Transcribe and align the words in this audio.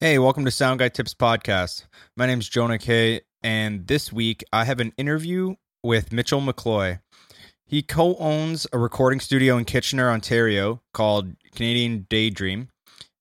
Hey, 0.00 0.16
welcome 0.20 0.44
to 0.44 0.52
Sound 0.52 0.78
Guy 0.78 0.90
Tips 0.90 1.12
Podcast. 1.12 1.86
My 2.16 2.26
name 2.26 2.38
is 2.38 2.48
Jonah 2.48 2.78
Kay, 2.78 3.22
and 3.42 3.84
this 3.88 4.12
week 4.12 4.44
I 4.52 4.64
have 4.64 4.78
an 4.78 4.92
interview 4.96 5.56
with 5.82 6.12
Mitchell 6.12 6.40
McCloy. 6.40 7.00
He 7.66 7.82
co 7.82 8.14
owns 8.18 8.64
a 8.72 8.78
recording 8.78 9.18
studio 9.18 9.56
in 9.56 9.64
Kitchener, 9.64 10.08
Ontario 10.08 10.82
called 10.94 11.34
Canadian 11.52 12.06
Daydream. 12.08 12.68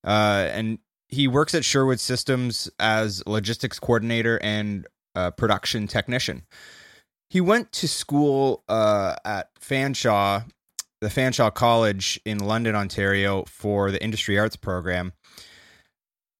Uh, 0.05 0.49
and 0.51 0.77
he 1.09 1.27
works 1.27 1.55
at 1.55 1.65
Sherwood 1.65 1.99
Systems 1.99 2.69
as 2.79 3.23
logistics 3.25 3.79
coordinator 3.79 4.39
and 4.44 4.85
uh, 5.15 5.31
production 5.31 5.87
technician. 5.87 6.44
He 7.31 7.41
went 7.41 7.71
to 7.71 7.87
school 7.87 8.63
uh, 8.69 9.15
at 9.25 9.49
Fanshawe, 9.59 10.46
the 11.01 11.07
Fanshawe 11.07 11.55
College 11.55 12.19
in 12.23 12.37
London, 12.37 12.75
Ontario, 12.75 13.46
for 13.47 13.89
the 13.89 14.03
Industry 14.03 14.37
Arts 14.37 14.55
program. 14.55 15.13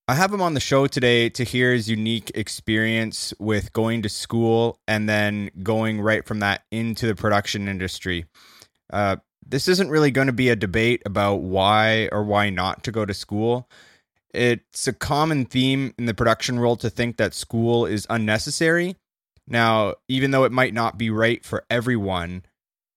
I 0.10 0.16
have 0.16 0.34
him 0.34 0.42
on 0.42 0.54
the 0.54 0.62
show 0.62 0.88
today 0.88 1.28
to 1.32 1.44
hear 1.44 1.74
his 1.74 1.90
unique 1.90 2.32
experience 2.34 3.34
with 3.40 3.74
going 3.74 4.04
to 4.04 4.10
school 4.10 4.80
and 4.88 5.10
then 5.10 5.52
going 5.64 6.00
right 6.00 6.26
from 6.26 6.40
that 6.40 6.64
into 6.72 7.08
the 7.08 7.16
production 7.16 7.68
industry. 7.68 8.24
Uh, 8.90 9.18
this 9.46 9.68
isn't 9.68 9.90
really 9.90 10.12
going 10.12 10.28
to 10.28 10.34
be 10.34 10.48
a 10.48 10.56
debate 10.56 11.02
about 11.06 11.42
why 11.42 12.08
or 12.14 12.24
why 12.24 12.50
not 12.50 12.86
to 12.86 12.92
go 12.94 13.04
to 13.04 13.14
school. 13.14 13.70
It's 14.34 14.88
a 14.88 14.94
common 14.94 15.44
theme 15.44 15.94
in 15.98 16.06
the 16.06 16.14
production 16.14 16.58
world 16.58 16.80
to 16.82 16.90
think 16.90 17.18
that 17.18 17.34
school 17.34 17.86
is 17.86 18.08
unnecessary. 18.10 18.96
Now, 19.46 19.96
even 20.08 20.32
though 20.32 20.46
it 20.46 20.54
might 20.54 20.74
not 20.74 20.98
be 20.98 21.10
right 21.10 21.44
for 21.44 21.66
everyone, 21.70 22.44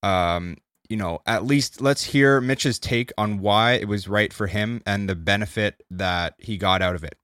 um, 0.05 0.59
you 0.91 0.97
know, 0.97 1.21
at 1.25 1.47
least 1.47 1.81
let's 1.81 2.03
hear 2.03 2.41
Mitch's 2.41 2.81
take 2.81 3.13
on 3.17 3.39
why 3.39 3.75
it 3.75 3.87
was 3.87 4.09
right 4.09 4.33
for 4.33 4.49
him 4.49 4.83
and 4.85 5.09
the 5.09 5.15
benefit 5.15 5.85
that 5.93 6.35
he 6.39 6.59
got 6.59 6.83
out 6.83 6.97
of 6.97 7.05
it. 7.05 7.17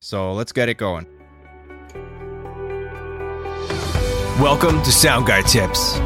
So 0.00 0.32
let's 0.32 0.52
get 0.52 0.70
it 0.70 0.78
going. 0.78 1.06
Welcome 4.40 4.82
to 4.82 4.90
Sound 4.90 5.26
Guy 5.26 5.42
Tips. 5.42 5.96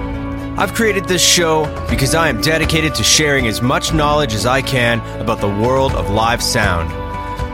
I've 0.59 0.75
created 0.75 1.05
this 1.05 1.25
show 1.25 1.67
because 1.89 2.17
I 2.17 2.29
am 2.29 2.41
dedicated 2.41 2.97
to 2.97 3.05
sharing 3.05 3.47
as 3.47 3.62
much 3.62 3.95
knowledge 3.95 4.34
as 4.34 4.45
I 4.45 4.61
can 4.61 4.99
about 5.21 5.41
the 5.41 5.49
world 5.49 5.93
of 5.93 6.11
live 6.11 6.43
sound. 6.43 6.91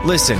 Listen, 0.07 0.39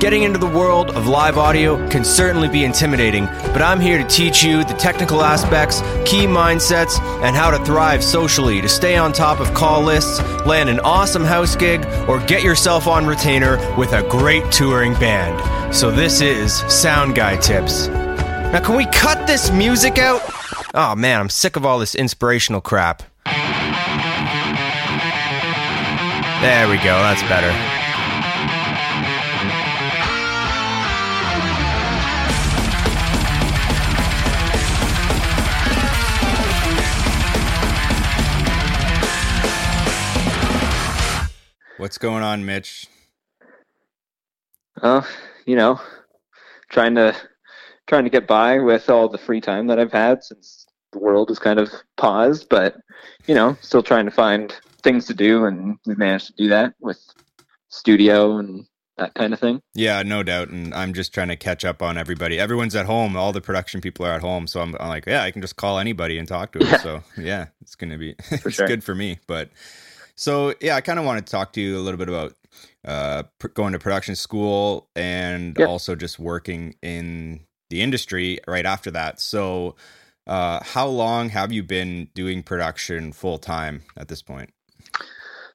Getting 0.00 0.22
into 0.22 0.38
the 0.38 0.46
world 0.46 0.92
of 0.92 1.06
live 1.06 1.36
audio 1.36 1.76
can 1.90 2.04
certainly 2.04 2.48
be 2.48 2.64
intimidating, 2.64 3.26
but 3.26 3.60
I'm 3.60 3.78
here 3.78 3.98
to 3.98 4.04
teach 4.08 4.42
you 4.42 4.64
the 4.64 4.72
technical 4.72 5.20
aspects, 5.20 5.82
key 6.06 6.24
mindsets, 6.24 6.98
and 7.22 7.36
how 7.36 7.50
to 7.50 7.62
thrive 7.66 8.02
socially 8.02 8.62
to 8.62 8.68
stay 8.68 8.96
on 8.96 9.12
top 9.12 9.40
of 9.40 9.52
call 9.52 9.82
lists, 9.82 10.18
land 10.46 10.70
an 10.70 10.80
awesome 10.80 11.22
house 11.22 11.54
gig, 11.54 11.84
or 12.08 12.18
get 12.20 12.42
yourself 12.42 12.86
on 12.86 13.04
retainer 13.04 13.58
with 13.76 13.92
a 13.92 14.02
great 14.08 14.50
touring 14.50 14.94
band. 14.94 15.76
So, 15.76 15.90
this 15.90 16.22
is 16.22 16.54
Sound 16.60 17.14
Guy 17.14 17.36
Tips. 17.36 17.88
Now, 17.88 18.64
can 18.64 18.76
we 18.76 18.86
cut 18.86 19.26
this 19.26 19.50
music 19.50 19.98
out? 19.98 20.22
Oh 20.72 20.94
man, 20.94 21.20
I'm 21.20 21.28
sick 21.28 21.56
of 21.56 21.66
all 21.66 21.78
this 21.78 21.94
inspirational 21.94 22.62
crap. 22.62 23.02
There 26.40 26.70
we 26.70 26.76
go, 26.78 26.96
that's 27.02 27.20
better. 27.24 27.79
What's 41.90 41.98
going 41.98 42.22
on, 42.22 42.46
Mitch? 42.46 42.86
Oh, 44.80 45.04
you 45.44 45.56
know, 45.56 45.80
trying 46.68 46.94
to 46.94 47.16
trying 47.88 48.04
to 48.04 48.10
get 48.10 48.28
by 48.28 48.60
with 48.60 48.88
all 48.88 49.08
the 49.08 49.18
free 49.18 49.40
time 49.40 49.66
that 49.66 49.80
I've 49.80 49.90
had 49.90 50.22
since 50.22 50.66
the 50.92 51.00
world 51.00 51.32
is 51.32 51.40
kind 51.40 51.58
of 51.58 51.68
paused, 51.96 52.48
but 52.48 52.76
you 53.26 53.34
know, 53.34 53.56
still 53.60 53.82
trying 53.82 54.04
to 54.04 54.12
find 54.12 54.54
things 54.84 55.06
to 55.06 55.14
do 55.14 55.46
and 55.46 55.78
we 55.84 55.96
managed 55.96 56.28
to 56.28 56.32
do 56.34 56.48
that 56.50 56.74
with 56.78 57.00
studio 57.70 58.38
and 58.38 58.66
that 58.96 59.14
kind 59.14 59.34
of 59.34 59.40
thing. 59.40 59.60
Yeah, 59.74 60.04
no 60.04 60.22
doubt. 60.22 60.46
And 60.46 60.72
I'm 60.72 60.94
just 60.94 61.12
trying 61.12 61.26
to 61.26 61.36
catch 61.36 61.64
up 61.64 61.82
on 61.82 61.98
everybody. 61.98 62.38
Everyone's 62.38 62.76
at 62.76 62.86
home. 62.86 63.16
All 63.16 63.32
the 63.32 63.40
production 63.40 63.80
people 63.80 64.06
are 64.06 64.12
at 64.12 64.20
home. 64.20 64.46
So 64.46 64.60
I'm, 64.60 64.76
I'm 64.78 64.90
like, 64.90 65.06
yeah, 65.06 65.24
I 65.24 65.32
can 65.32 65.42
just 65.42 65.56
call 65.56 65.80
anybody 65.80 66.18
and 66.18 66.28
talk 66.28 66.52
to 66.52 66.60
them. 66.60 66.68
Yeah. 66.68 66.76
So 66.76 67.02
yeah, 67.18 67.46
it's 67.60 67.74
going 67.74 67.90
to 67.90 67.98
be, 67.98 68.14
it's 68.30 68.54
sure. 68.54 68.68
good 68.68 68.84
for 68.84 68.94
me. 68.94 69.18
But 69.26 69.50
so 70.20 70.52
yeah, 70.60 70.76
I 70.76 70.82
kind 70.82 70.98
of 70.98 71.06
wanted 71.06 71.26
to 71.26 71.30
talk 71.30 71.54
to 71.54 71.62
you 71.62 71.78
a 71.78 71.80
little 71.80 71.96
bit 71.96 72.10
about 72.10 72.34
uh, 72.84 73.22
pr- 73.38 73.48
going 73.48 73.72
to 73.72 73.78
production 73.78 74.14
school 74.14 74.90
and 74.94 75.56
yep. 75.58 75.66
also 75.66 75.96
just 75.96 76.18
working 76.18 76.74
in 76.82 77.40
the 77.70 77.80
industry 77.80 78.38
right 78.46 78.66
after 78.66 78.90
that. 78.90 79.18
So, 79.18 79.76
uh, 80.26 80.62
how 80.62 80.86
long 80.86 81.30
have 81.30 81.52
you 81.52 81.62
been 81.62 82.08
doing 82.14 82.42
production 82.42 83.12
full 83.12 83.38
time 83.38 83.80
at 83.96 84.08
this 84.08 84.20
point? 84.20 84.52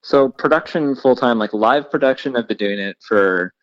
So, 0.01 0.29
production 0.29 0.95
full 0.95 1.15
time, 1.15 1.37
like 1.37 1.53
live 1.53 1.91
production, 1.91 2.35
I've 2.35 2.47
been 2.47 2.57
doing 2.57 2.79
it 2.79 2.97
for 3.07 3.53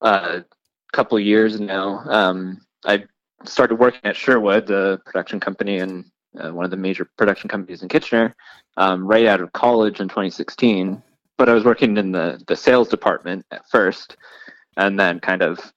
uh, 0.00 0.42
a 0.42 0.96
couple 0.96 1.18
years 1.18 1.58
now. 1.58 2.04
Um, 2.08 2.60
I 2.84 3.04
started 3.44 3.80
working 3.80 4.02
at 4.04 4.14
Sherwood, 4.14 4.68
the 4.68 5.00
production 5.04 5.40
company, 5.40 5.78
and 5.78 6.04
uh, 6.38 6.52
one 6.52 6.64
of 6.64 6.70
the 6.70 6.76
major 6.76 7.08
production 7.16 7.48
companies 7.48 7.82
in 7.82 7.88
Kitchener, 7.88 8.34
um, 8.76 9.06
right 9.06 9.26
out 9.26 9.40
of 9.40 9.52
college 9.52 10.00
in 10.00 10.08
2016. 10.08 11.02
But 11.38 11.48
I 11.48 11.52
was 11.52 11.64
working 11.64 11.96
in 11.96 12.12
the, 12.12 12.42
the 12.46 12.56
sales 12.56 12.88
department 12.88 13.44
at 13.50 13.68
first, 13.68 14.16
and 14.76 14.98
then 14.98 15.20
kind 15.20 15.42
of 15.42 15.72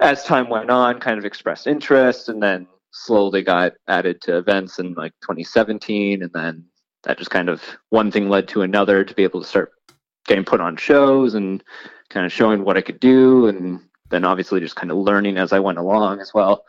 as 0.00 0.24
time 0.24 0.48
went 0.48 0.70
on, 0.70 1.00
kind 1.00 1.18
of 1.18 1.24
expressed 1.24 1.66
interest, 1.66 2.28
and 2.28 2.42
then 2.42 2.66
slowly 2.92 3.42
got 3.42 3.72
added 3.88 4.20
to 4.22 4.38
events 4.38 4.78
in 4.78 4.94
like 4.94 5.12
2017, 5.22 6.22
and 6.22 6.32
then 6.32 6.64
that 7.02 7.18
just 7.18 7.30
kind 7.30 7.48
of 7.48 7.62
one 7.90 8.10
thing 8.10 8.28
led 8.28 8.48
to 8.48 8.62
another 8.62 9.04
to 9.04 9.14
be 9.14 9.22
able 9.22 9.40
to 9.40 9.46
start 9.46 9.72
getting 10.26 10.44
put 10.44 10.60
on 10.60 10.76
shows 10.76 11.34
and 11.34 11.62
kind 12.08 12.26
of 12.26 12.32
showing 12.32 12.64
what 12.64 12.76
I 12.76 12.80
could 12.80 13.00
do, 13.00 13.48
and 13.48 13.80
then 14.08 14.24
obviously 14.24 14.60
just 14.60 14.76
kind 14.76 14.90
of 14.90 14.98
learning 14.98 15.36
as 15.36 15.52
I 15.52 15.58
went 15.58 15.78
along 15.78 16.20
as 16.20 16.32
well 16.32 16.64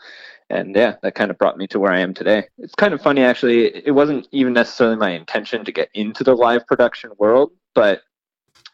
and 0.49 0.75
yeah, 0.75 0.95
that 1.01 1.15
kind 1.15 1.29
of 1.29 1.37
brought 1.37 1.57
me 1.57 1.67
to 1.67 1.79
where 1.79 1.91
I 1.91 1.99
am 1.99 2.13
today. 2.13 2.45
It's 2.57 2.75
kind 2.75 2.93
of 2.93 3.01
funny, 3.01 3.21
actually. 3.21 3.85
It 3.85 3.91
wasn't 3.91 4.27
even 4.31 4.53
necessarily 4.53 4.95
my 4.95 5.11
intention 5.11 5.65
to 5.65 5.71
get 5.71 5.89
into 5.93 6.23
the 6.23 6.35
live 6.35 6.65
production 6.67 7.11
world, 7.17 7.51
but 7.75 8.01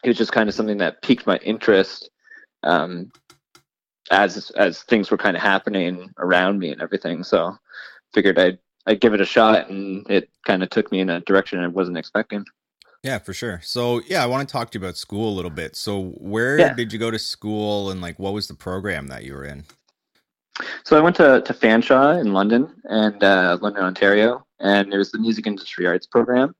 it 0.02 0.08
was 0.08 0.16
just 0.16 0.32
kind 0.32 0.48
of 0.48 0.54
something 0.54 0.78
that 0.78 1.02
piqued 1.02 1.26
my 1.26 1.38
interest 1.38 2.10
um, 2.62 3.10
as 4.10 4.50
as 4.50 4.82
things 4.82 5.10
were 5.10 5.16
kind 5.16 5.36
of 5.36 5.42
happening 5.42 6.10
around 6.18 6.58
me 6.58 6.70
and 6.70 6.80
everything. 6.80 7.24
So, 7.24 7.56
figured 8.12 8.38
I'd 8.38 8.58
I'd 8.86 9.00
give 9.00 9.14
it 9.14 9.20
a 9.20 9.26
shot, 9.26 9.68
and 9.68 10.08
it 10.08 10.28
kind 10.46 10.62
of 10.62 10.70
took 10.70 10.92
me 10.92 11.00
in 11.00 11.10
a 11.10 11.20
direction 11.20 11.58
I 11.58 11.68
wasn't 11.68 11.98
expecting. 11.98 12.44
Yeah, 13.02 13.18
for 13.18 13.34
sure. 13.34 13.60
So, 13.62 14.00
yeah, 14.06 14.22
I 14.22 14.26
want 14.26 14.48
to 14.48 14.50
talk 14.50 14.70
to 14.70 14.78
you 14.78 14.84
about 14.84 14.96
school 14.96 15.28
a 15.28 15.36
little 15.36 15.50
bit. 15.50 15.76
So, 15.76 16.12
where 16.16 16.58
yeah. 16.58 16.72
did 16.72 16.92
you 16.92 16.98
go 16.98 17.10
to 17.10 17.18
school, 17.18 17.90
and 17.90 18.00
like, 18.00 18.18
what 18.18 18.32
was 18.32 18.46
the 18.46 18.54
program 18.54 19.08
that 19.08 19.24
you 19.24 19.34
were 19.34 19.44
in? 19.44 19.64
So 20.84 20.96
I 20.96 21.00
went 21.00 21.16
to, 21.16 21.40
to 21.40 21.52
Fanshawe 21.54 22.20
in 22.20 22.32
London 22.32 22.72
and 22.84 23.22
uh, 23.22 23.58
London, 23.60 23.84
Ontario, 23.84 24.46
and 24.60 24.92
it 24.92 24.98
was 24.98 25.10
the 25.10 25.18
music 25.18 25.46
industry 25.46 25.86
arts 25.86 26.06
program, 26.06 26.54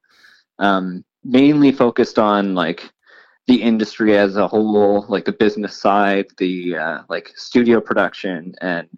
um, 0.58 1.04
mainly 1.22 1.70
focused 1.70 2.18
on 2.18 2.54
like 2.54 2.90
the 3.46 3.62
industry 3.62 4.16
as 4.16 4.36
a 4.36 4.48
whole, 4.48 5.04
like 5.08 5.24
the 5.24 5.32
business 5.32 5.80
side, 5.80 6.26
the 6.38 6.76
uh, 6.76 7.02
like 7.08 7.32
studio 7.36 7.80
production 7.80 8.54
and 8.60 8.88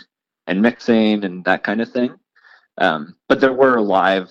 and 0.46 0.62
mixing 0.62 1.24
and 1.24 1.44
that 1.44 1.64
kind 1.64 1.80
of 1.80 1.90
thing. 1.90 2.14
Um, 2.78 3.16
but 3.28 3.40
there 3.40 3.52
were 3.52 3.80
live 3.80 4.30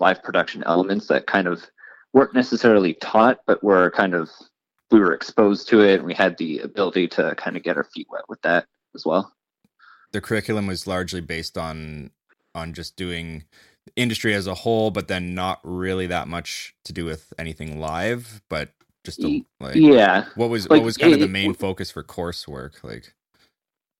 live 0.00 0.22
production 0.22 0.62
elements 0.66 1.06
that 1.06 1.26
kind 1.26 1.46
of 1.46 1.64
weren't 2.12 2.34
necessarily 2.34 2.94
taught, 2.94 3.40
but 3.46 3.62
were 3.64 3.90
kind 3.92 4.14
of 4.14 4.28
we 4.90 5.00
were 5.00 5.14
exposed 5.14 5.68
to 5.68 5.80
it, 5.80 5.96
and 5.96 6.04
we 6.04 6.12
had 6.12 6.36
the 6.36 6.58
ability 6.58 7.08
to 7.08 7.34
kind 7.36 7.56
of 7.56 7.62
get 7.62 7.78
our 7.78 7.84
feet 7.84 8.08
wet 8.10 8.24
with 8.28 8.42
that 8.42 8.66
as 8.94 9.06
well 9.06 9.32
the 10.12 10.20
curriculum 10.20 10.66
was 10.66 10.86
largely 10.86 11.20
based 11.20 11.58
on 11.58 12.10
on 12.54 12.74
just 12.74 12.96
doing 12.96 13.44
industry 13.96 14.34
as 14.34 14.46
a 14.46 14.54
whole, 14.54 14.90
but 14.90 15.08
then 15.08 15.34
not 15.34 15.60
really 15.64 16.06
that 16.06 16.28
much 16.28 16.74
to 16.84 16.92
do 16.92 17.04
with 17.04 17.32
anything 17.38 17.80
live, 17.80 18.42
but 18.48 18.70
just 19.04 19.20
a, 19.24 19.44
like 19.58 19.74
yeah. 19.74 20.26
What 20.36 20.50
was 20.50 20.68
like, 20.70 20.78
what 20.78 20.84
was 20.84 20.96
kind 20.96 21.12
it, 21.12 21.16
of 21.16 21.20
the 21.20 21.28
main 21.28 21.54
focus 21.54 21.90
for 21.90 22.04
coursework 22.04 22.84
like? 22.84 23.14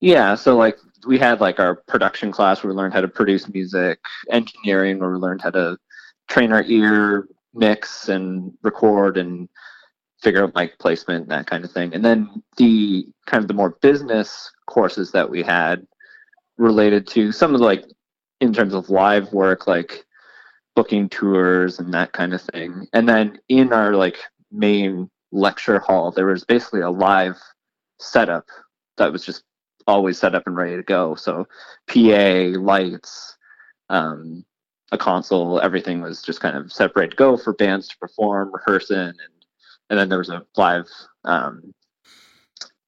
Yeah, 0.00 0.35
so 0.35 0.56
like 0.56 0.79
we 1.06 1.19
had 1.19 1.41
like 1.41 1.59
our 1.59 1.75
production 1.75 2.31
class 2.31 2.62
where 2.62 2.73
we 2.73 2.76
learned 2.76 2.94
how 2.94 3.00
to 3.00 3.09
produce 3.09 3.49
music, 3.49 3.99
engineering 4.31 4.99
where 4.99 5.11
we 5.11 5.17
learned 5.17 5.43
how 5.43 5.50
to 5.50 5.76
train 6.29 6.53
our 6.53 6.62
ear, 6.64 7.26
mix 7.55 8.09
and 8.09 8.53
record 8.62 9.17
and 9.17 9.49
figure 10.20 10.44
out 10.44 10.55
mic 10.55 10.79
placement, 10.79 11.29
that 11.29 11.47
kind 11.47 11.64
of 11.64 11.73
thing. 11.73 11.93
And 11.94 12.05
then 12.05 12.43
the 12.56 13.06
kind 13.26 13.43
of 13.43 13.49
the 13.49 13.55
more 13.55 13.70
business 13.82 14.50
courses 14.67 15.11
that 15.12 15.29
we 15.29 15.43
had 15.43 15.87
related 16.58 17.06
to 17.06 17.32
some 17.32 17.54
of 17.54 17.60
the, 17.60 17.66
like 17.66 17.84
in 18.40 18.52
terms 18.52 18.75
of 18.75 18.90
live 18.90 19.32
work 19.32 19.66
like 19.66 20.04
booking 20.75 21.08
tours 21.08 21.78
and 21.78 21.93
that 21.93 22.12
kind 22.12 22.32
of 22.32 22.40
thing 22.40 22.87
and 22.93 23.08
then 23.08 23.38
in 23.49 23.72
our 23.72 23.94
like 23.94 24.19
main 24.50 25.10
lecture 25.32 25.78
hall 25.78 26.10
there 26.10 26.26
was 26.26 26.44
basically 26.44 26.81
a 26.81 26.90
live 26.90 27.37
setup 27.99 28.46
that 28.96 29.12
was 29.12 29.25
just 29.25 29.44
always 29.87 30.19
set 30.19 30.34
up 30.34 30.46
and 30.46 30.56
ready 30.56 30.76
to 30.76 30.82
go. 30.82 31.14
So 31.14 31.46
PA, 31.88 32.58
lights, 32.58 33.37
um, 33.88 34.44
a 34.90 34.99
console, 34.99 35.60
everything 35.60 36.02
was 36.02 36.22
just 36.22 36.40
kind 36.40 36.56
of 36.56 36.72
to 36.72 37.16
go 37.16 37.37
for 37.37 37.54
bands 37.54 37.88
to 37.88 37.99
perform, 37.99 38.52
rehearsing, 38.52 38.96
and 38.99 39.19
and 39.90 39.99
then 39.99 40.08
there 40.08 40.19
was 40.19 40.31
a 40.31 40.43
live, 40.56 40.87
um, 41.25 41.75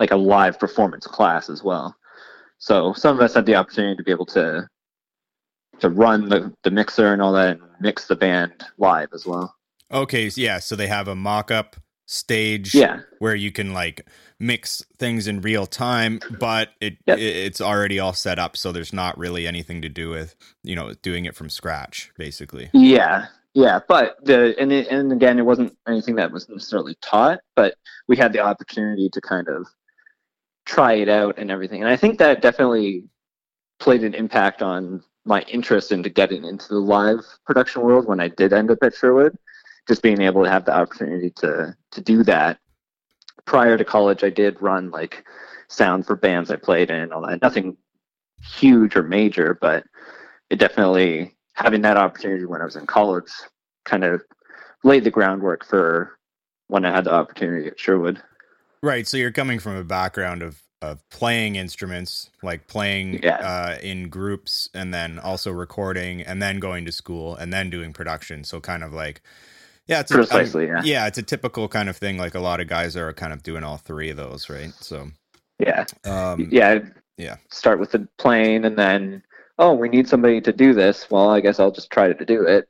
like 0.00 0.10
a 0.10 0.16
live 0.16 0.58
performance 0.58 1.06
class 1.06 1.50
as 1.50 1.62
well. 1.62 1.94
So 2.64 2.94
some 2.94 3.14
of 3.14 3.22
us 3.22 3.34
had 3.34 3.44
the 3.44 3.56
opportunity 3.56 3.94
to 3.94 4.02
be 4.02 4.10
able 4.10 4.24
to 4.26 4.66
to 5.80 5.90
run 5.90 6.30
the, 6.30 6.50
the 6.62 6.70
mixer 6.70 7.12
and 7.12 7.20
all 7.20 7.32
that 7.34 7.58
and 7.58 7.60
mix 7.78 8.06
the 8.06 8.16
band 8.16 8.52
live 8.78 9.08
as 9.12 9.26
well. 9.26 9.54
Okay, 9.92 10.30
yeah, 10.34 10.60
so 10.60 10.74
they 10.74 10.86
have 10.86 11.06
a 11.06 11.14
mock-up 11.14 11.76
stage 12.06 12.74
Yeah. 12.74 13.00
where 13.18 13.34
you 13.34 13.52
can 13.52 13.74
like 13.74 14.08
mix 14.40 14.82
things 14.98 15.26
in 15.26 15.42
real 15.42 15.66
time, 15.66 16.20
but 16.38 16.70
it, 16.80 16.96
Yep. 17.06 17.18
it 17.18 17.36
it's 17.36 17.60
already 17.60 17.98
all 17.98 18.14
set 18.14 18.38
up, 18.38 18.56
so 18.56 18.72
there's 18.72 18.94
not 18.94 19.18
really 19.18 19.46
anything 19.46 19.82
to 19.82 19.90
do 19.90 20.08
with 20.08 20.34
you 20.62 20.74
know 20.74 20.94
doing 21.02 21.26
it 21.26 21.34
from 21.36 21.50
scratch, 21.50 22.12
basically. 22.16 22.70
Yeah, 22.72 23.26
yeah, 23.52 23.80
but 23.86 24.24
the 24.24 24.58
and 24.58 24.72
it, 24.72 24.88
and 24.88 25.12
again, 25.12 25.38
it 25.38 25.44
wasn't 25.44 25.76
anything 25.86 26.14
that 26.14 26.32
was 26.32 26.48
necessarily 26.48 26.96
taught, 27.02 27.40
but 27.56 27.74
we 28.08 28.16
had 28.16 28.32
the 28.32 28.40
opportunity 28.40 29.10
to 29.10 29.20
kind 29.20 29.48
of 29.48 29.66
try 30.64 30.94
it 30.94 31.08
out 31.08 31.38
and 31.38 31.50
everything, 31.50 31.82
and 31.82 31.90
I 31.90 31.96
think 31.96 32.18
that 32.18 32.42
definitely 32.42 33.04
played 33.78 34.04
an 34.04 34.14
impact 34.14 34.62
on 34.62 35.02
my 35.24 35.42
interest 35.42 35.92
into 35.92 36.08
getting 36.08 36.44
into 36.44 36.68
the 36.68 36.78
live 36.78 37.20
production 37.46 37.82
world 37.82 38.06
when 38.06 38.20
I 38.20 38.28
did 38.28 38.52
end 38.52 38.70
up 38.70 38.78
at 38.82 38.94
Sherwood. 38.94 39.36
Just 39.86 40.02
being 40.02 40.22
able 40.22 40.42
to 40.44 40.50
have 40.50 40.64
the 40.64 40.74
opportunity 40.74 41.30
to 41.36 41.76
to 41.90 42.00
do 42.00 42.22
that. 42.24 42.58
Prior 43.44 43.76
to 43.76 43.84
college, 43.84 44.24
I 44.24 44.30
did 44.30 44.62
run 44.62 44.90
like 44.90 45.24
sound 45.68 46.06
for 46.06 46.16
bands 46.16 46.50
I 46.50 46.56
played 46.56 46.90
in, 46.90 47.12
all 47.12 47.26
that. 47.26 47.42
Nothing 47.42 47.76
huge 48.42 48.96
or 48.96 49.02
major, 49.02 49.58
but 49.60 49.84
it 50.48 50.58
definitely 50.58 51.34
having 51.54 51.82
that 51.82 51.96
opportunity 51.96 52.46
when 52.46 52.62
I 52.62 52.64
was 52.64 52.76
in 52.76 52.86
college 52.86 53.30
kind 53.84 54.04
of 54.04 54.22
laid 54.82 55.04
the 55.04 55.10
groundwork 55.10 55.64
for 55.64 56.18
when 56.68 56.84
I 56.84 56.90
had 56.90 57.04
the 57.04 57.12
opportunity 57.12 57.68
at 57.68 57.78
Sherwood. 57.78 58.22
Right. 58.84 59.06
So 59.08 59.16
you're 59.16 59.32
coming 59.32 59.58
from 59.60 59.76
a 59.76 59.84
background 59.84 60.42
of 60.42 60.60
of 60.82 61.08
playing 61.08 61.56
instruments, 61.56 62.28
like 62.42 62.66
playing 62.66 63.20
Yeah. 63.22 63.36
uh, 63.36 63.78
in 63.82 64.10
groups, 64.10 64.68
and 64.74 64.92
then 64.92 65.18
also 65.18 65.50
recording, 65.50 66.20
and 66.20 66.42
then 66.42 66.58
going 66.58 66.84
to 66.84 66.92
school, 66.92 67.34
and 67.34 67.50
then 67.50 67.70
doing 67.70 67.94
production. 67.94 68.44
So 68.44 68.60
kind 68.60 68.84
of 68.84 68.92
like, 68.92 69.22
yeah, 69.86 70.00
it's 70.00 70.10
a, 70.10 70.16
Precisely, 70.16 70.66
yeah. 70.66 70.82
yeah, 70.84 71.06
it's 71.06 71.16
a 71.16 71.22
typical 71.22 71.66
kind 71.68 71.88
of 71.88 71.96
thing. 71.96 72.18
Like 72.18 72.34
a 72.34 72.40
lot 72.40 72.60
of 72.60 72.68
guys 72.68 72.94
are 72.94 73.14
kind 73.14 73.32
of 73.32 73.42
doing 73.42 73.64
all 73.64 73.78
three 73.78 74.10
of 74.10 74.18
those, 74.18 74.50
right? 74.50 74.74
So, 74.80 75.08
Yeah, 75.58 75.86
um, 76.04 76.48
yeah, 76.50 76.80
yeah. 77.16 77.36
Start 77.50 77.80
with 77.80 77.92
the 77.92 78.06
playing, 78.18 78.66
and 78.66 78.76
then 78.76 79.22
oh, 79.58 79.72
we 79.72 79.88
need 79.88 80.06
somebody 80.06 80.42
to 80.42 80.52
do 80.52 80.74
this. 80.74 81.10
Well, 81.10 81.30
I 81.30 81.40
guess 81.40 81.58
I'll 81.58 81.72
just 81.72 81.90
try 81.90 82.12
to 82.12 82.24
do 82.26 82.42
it, 82.42 82.68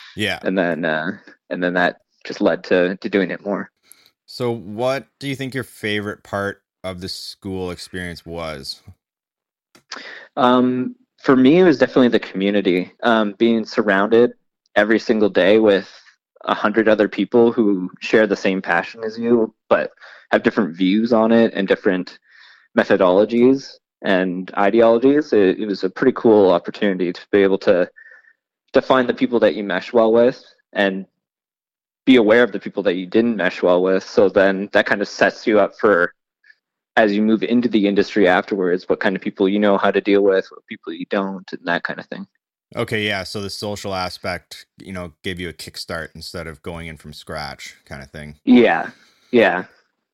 yeah. 0.16 0.38
and 0.42 0.56
then 0.56 0.86
uh, 0.86 1.18
and 1.50 1.62
then 1.62 1.74
that 1.74 2.00
just 2.24 2.40
led 2.40 2.64
to 2.64 2.96
to 2.96 3.08
doing 3.10 3.30
it 3.30 3.44
more. 3.44 3.70
So, 4.32 4.52
what 4.52 5.08
do 5.18 5.26
you 5.26 5.34
think 5.34 5.54
your 5.54 5.64
favorite 5.64 6.22
part 6.22 6.62
of 6.84 7.00
the 7.00 7.08
school 7.08 7.72
experience 7.72 8.24
was? 8.24 8.80
Um, 10.36 10.94
for 11.20 11.34
me, 11.34 11.58
it 11.58 11.64
was 11.64 11.78
definitely 11.78 12.10
the 12.10 12.20
community. 12.20 12.92
Um, 13.02 13.34
being 13.38 13.64
surrounded 13.64 14.34
every 14.76 15.00
single 15.00 15.30
day 15.30 15.58
with 15.58 15.90
a 16.42 16.54
hundred 16.54 16.88
other 16.88 17.08
people 17.08 17.50
who 17.50 17.90
share 17.98 18.28
the 18.28 18.36
same 18.36 18.62
passion 18.62 19.02
as 19.02 19.18
you, 19.18 19.52
but 19.68 19.90
have 20.30 20.44
different 20.44 20.76
views 20.76 21.12
on 21.12 21.32
it 21.32 21.52
and 21.52 21.66
different 21.66 22.20
methodologies 22.78 23.78
and 24.00 24.54
ideologies. 24.56 25.32
It, 25.32 25.58
it 25.58 25.66
was 25.66 25.82
a 25.82 25.90
pretty 25.90 26.12
cool 26.12 26.52
opportunity 26.52 27.12
to 27.12 27.26
be 27.32 27.42
able 27.42 27.58
to 27.58 27.90
to 28.74 28.80
find 28.80 29.08
the 29.08 29.14
people 29.14 29.40
that 29.40 29.56
you 29.56 29.64
mesh 29.64 29.92
well 29.92 30.12
with 30.12 30.40
and 30.72 31.04
be 32.10 32.16
aware 32.16 32.42
of 32.42 32.50
the 32.50 32.58
people 32.58 32.82
that 32.82 32.94
you 32.94 33.06
didn't 33.06 33.36
mesh 33.36 33.62
well 33.62 33.80
with. 33.80 34.02
So 34.02 34.28
then 34.28 34.68
that 34.72 34.84
kind 34.84 35.00
of 35.00 35.06
sets 35.06 35.46
you 35.46 35.60
up 35.60 35.78
for 35.78 36.12
as 36.96 37.12
you 37.14 37.22
move 37.22 37.44
into 37.44 37.68
the 37.68 37.86
industry 37.86 38.26
afterwards, 38.26 38.88
what 38.88 38.98
kind 38.98 39.14
of 39.14 39.22
people 39.22 39.48
you 39.48 39.60
know 39.60 39.78
how 39.78 39.92
to 39.92 40.00
deal 40.00 40.22
with, 40.22 40.48
what 40.50 40.66
people 40.66 40.92
you 40.92 41.06
don't, 41.08 41.48
and 41.52 41.64
that 41.66 41.84
kind 41.84 42.00
of 42.00 42.06
thing. 42.06 42.26
Okay, 42.74 43.06
yeah. 43.06 43.22
So 43.22 43.40
the 43.40 43.48
social 43.48 43.94
aspect, 43.94 44.66
you 44.82 44.92
know, 44.92 45.12
gave 45.22 45.38
you 45.38 45.48
a 45.48 45.52
kickstart 45.52 46.08
instead 46.16 46.48
of 46.48 46.62
going 46.62 46.88
in 46.88 46.96
from 46.96 47.12
scratch, 47.12 47.76
kind 47.84 48.02
of 48.02 48.10
thing. 48.10 48.40
Yeah, 48.44 48.90
yeah. 49.30 49.66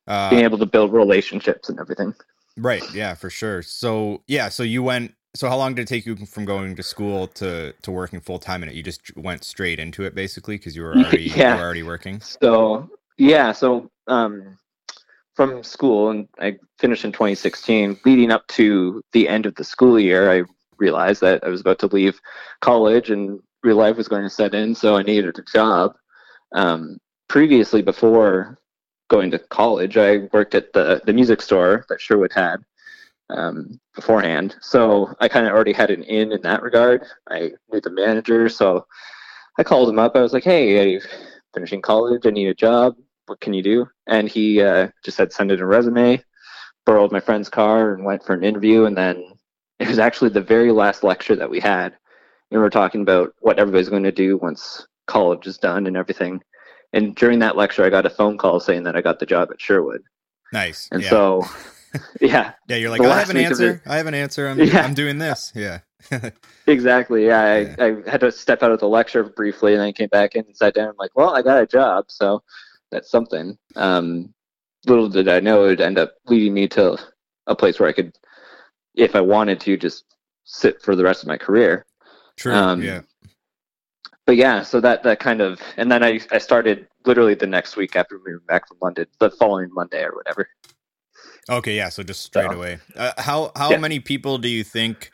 Uh, 0.05 0.29
Being 0.29 0.43
able 0.43 0.59
to 0.59 0.67
build 0.67 0.93
relationships 0.93 1.67
and 1.67 1.79
everything. 1.79 2.13
Right. 2.57 2.83
Yeah, 2.93 3.15
for 3.15 3.31
sure. 3.31 3.63
So 3.63 4.21
yeah, 4.27 4.49
so 4.49 4.61
you 4.61 4.83
went. 4.83 5.15
So 5.37 5.47
how 5.47 5.57
long 5.57 5.75
did 5.75 5.83
it 5.83 5.87
take 5.87 6.07
you 6.07 6.15
from 6.15 6.45
going 6.45 6.75
to 6.75 6.81
school 6.81 7.27
to 7.27 7.71
to 7.83 7.91
working 7.91 8.19
full 8.19 8.39
time 8.39 8.63
in 8.63 8.69
it? 8.69 8.75
You 8.75 8.81
just 8.81 9.15
went 9.15 9.43
straight 9.43 9.79
into 9.79 10.03
it 10.03 10.15
basically 10.15 10.57
because 10.57 10.75
you 10.75 10.81
were 10.81 10.97
already 10.97 11.25
Yeah. 11.25 11.51
you 11.51 11.57
were 11.57 11.63
already 11.63 11.83
working. 11.83 12.21
So 12.21 12.89
yeah, 13.19 13.51
so 13.51 13.91
um, 14.07 14.57
from 15.35 15.63
school, 15.63 16.09
and 16.09 16.27
I 16.39 16.57
finished 16.79 17.05
in 17.05 17.11
2016. 17.11 17.99
Leading 18.03 18.31
up 18.31 18.47
to 18.47 19.01
the 19.13 19.27
end 19.27 19.45
of 19.45 19.53
the 19.55 19.63
school 19.63 19.99
year, 19.99 20.31
I 20.31 20.43
realized 20.79 21.21
that 21.21 21.43
I 21.43 21.49
was 21.49 21.61
about 21.61 21.79
to 21.79 21.87
leave 21.87 22.19
college 22.61 23.11
and 23.11 23.39
real 23.63 23.77
life 23.77 23.95
was 23.97 24.07
going 24.07 24.23
to 24.23 24.29
set 24.31 24.55
in, 24.55 24.73
so 24.73 24.95
I 24.95 25.03
needed 25.03 25.37
a 25.37 25.43
job. 25.51 25.93
Um, 26.53 26.97
previously, 27.27 27.83
before 27.83 28.57
going 29.07 29.29
to 29.31 29.39
college, 29.39 29.97
I 29.97 30.29
worked 30.33 30.55
at 30.55 30.73
the 30.73 30.99
the 31.05 31.13
music 31.13 31.43
store 31.43 31.85
that 31.89 32.01
Sherwood 32.01 32.33
had 32.33 32.57
um, 33.29 33.79
beforehand, 33.95 34.55
so 34.61 35.13
I 35.19 35.27
kind 35.27 35.45
of 35.45 35.53
already 35.53 35.73
had 35.73 35.91
an 35.91 36.03
in 36.03 36.31
in 36.31 36.41
that 36.41 36.61
regard. 36.61 37.03
I 37.29 37.51
knew 37.71 37.81
the 37.81 37.89
manager, 37.89 38.49
so 38.49 38.85
I 39.57 39.63
called 39.63 39.89
him 39.89 39.99
up. 39.99 40.15
I 40.15 40.21
was 40.21 40.33
like, 40.33 40.43
"Hey, 40.43 40.95
I'm 40.95 41.01
finishing 41.53 41.81
college. 41.81 42.25
I 42.25 42.29
need 42.29 42.47
a 42.47 42.53
job. 42.53 42.95
What 43.25 43.39
can 43.41 43.53
you 43.53 43.63
do?" 43.63 43.87
And 44.07 44.29
he 44.29 44.61
uh, 44.61 44.89
just 45.03 45.17
said, 45.17 45.33
"Send 45.33 45.51
in 45.51 45.59
a 45.59 45.65
resume." 45.65 46.23
Borrowed 46.85 47.11
my 47.11 47.19
friend's 47.19 47.49
car 47.49 47.93
and 47.93 48.05
went 48.05 48.23
for 48.23 48.33
an 48.33 48.45
interview. 48.45 48.85
And 48.85 48.95
then 48.97 49.21
it 49.79 49.87
was 49.87 49.99
actually 49.99 50.29
the 50.29 50.41
very 50.41 50.71
last 50.71 51.03
lecture 51.03 51.35
that 51.35 51.49
we 51.49 51.59
had, 51.59 51.93
and 52.51 52.59
we 52.59 52.59
were 52.59 52.69
talking 52.69 53.01
about 53.01 53.33
what 53.39 53.59
everybody's 53.59 53.89
going 53.89 54.03
to 54.03 54.11
do 54.11 54.37
once 54.37 54.87
college 55.07 55.47
is 55.47 55.57
done 55.57 55.87
and 55.87 55.97
everything. 55.97 56.41
And 56.93 57.15
during 57.15 57.39
that 57.39 57.57
lecture, 57.57 57.83
I 57.83 57.89
got 57.89 58.05
a 58.05 58.09
phone 58.09 58.37
call 58.37 58.59
saying 58.59 58.83
that 58.83 58.95
I 58.95 59.01
got 59.01 59.19
the 59.19 59.25
job 59.25 59.49
at 59.51 59.59
Sherwood. 59.59 60.01
Nice. 60.53 60.87
And 60.91 61.01
yeah. 61.01 61.09
so, 61.09 61.43
yeah, 62.21 62.53
yeah, 62.67 62.75
you're 62.75 62.89
like, 62.89 63.01
I 63.01 63.19
have 63.19 63.29
an 63.29 63.37
answer. 63.37 63.81
I 63.85 63.97
have 63.97 64.07
an 64.07 64.13
answer. 64.13 64.47
I'm 64.47 64.59
Yeah. 64.59 64.81
I'm 64.81 64.93
doing 64.93 65.17
this. 65.17 65.51
Yeah. 65.55 65.79
Exactly. 66.67 67.25
Yeah, 67.25 67.41
I, 67.41 67.85
I 67.85 67.95
had 68.09 68.19
to 68.19 68.31
step 68.31 68.61
out 68.61 68.73
of 68.73 68.81
the 68.81 68.89
lecture 68.89 69.23
briefly, 69.23 69.71
and 69.73 69.81
then 69.81 69.93
came 69.93 70.09
back 70.09 70.35
in 70.35 70.45
and 70.45 70.55
sat 70.55 70.73
down. 70.73 70.89
I'm 70.89 70.97
like, 70.99 71.15
well, 71.15 71.33
I 71.33 71.41
got 71.41 71.63
a 71.63 71.65
job, 71.65 72.05
so 72.09 72.43
that's 72.91 73.09
something. 73.09 73.57
Um, 73.77 74.33
little 74.85 75.07
did 75.07 75.29
I 75.29 75.39
know 75.39 75.63
it 75.63 75.67
would 75.67 75.81
end 75.81 75.97
up 75.97 76.15
leading 76.27 76.53
me 76.53 76.67
to 76.69 76.97
a 77.47 77.55
place 77.55 77.79
where 77.79 77.87
I 77.87 77.93
could, 77.93 78.13
if 78.95 79.15
I 79.15 79.21
wanted 79.21 79.61
to, 79.61 79.77
just 79.77 80.03
sit 80.43 80.81
for 80.81 80.93
the 80.93 81.05
rest 81.05 81.23
of 81.23 81.29
my 81.29 81.37
career. 81.37 81.85
True. 82.35 82.53
Um, 82.53 82.81
yeah. 82.81 83.01
But 84.25 84.35
yeah, 84.35 84.61
so 84.61 84.81
that 84.81 85.03
that 85.03 85.21
kind 85.21 85.39
of, 85.39 85.61
and 85.77 85.89
then 85.89 86.03
I 86.03 86.19
I 86.31 86.37
started 86.37 86.87
literally 87.05 87.33
the 87.33 87.47
next 87.47 87.77
week 87.77 87.95
after 87.95 88.17
moving 88.17 88.45
back 88.45 88.67
from 88.67 88.77
London, 88.81 89.07
the 89.19 89.31
following 89.31 89.69
Monday 89.71 90.03
or 90.03 90.13
whatever. 90.13 90.49
Okay. 91.49 91.75
Yeah. 91.75 91.89
So 91.89 92.03
just 92.03 92.21
straight 92.23 92.49
So- 92.51 92.57
away. 92.57 92.79
Uh, 92.95 93.11
how 93.17 93.51
how 93.55 93.71
Yeah. 93.71 93.77
many 93.77 93.99
people 93.99 94.37
do 94.37 94.47
you 94.49 94.63
think 94.63 95.11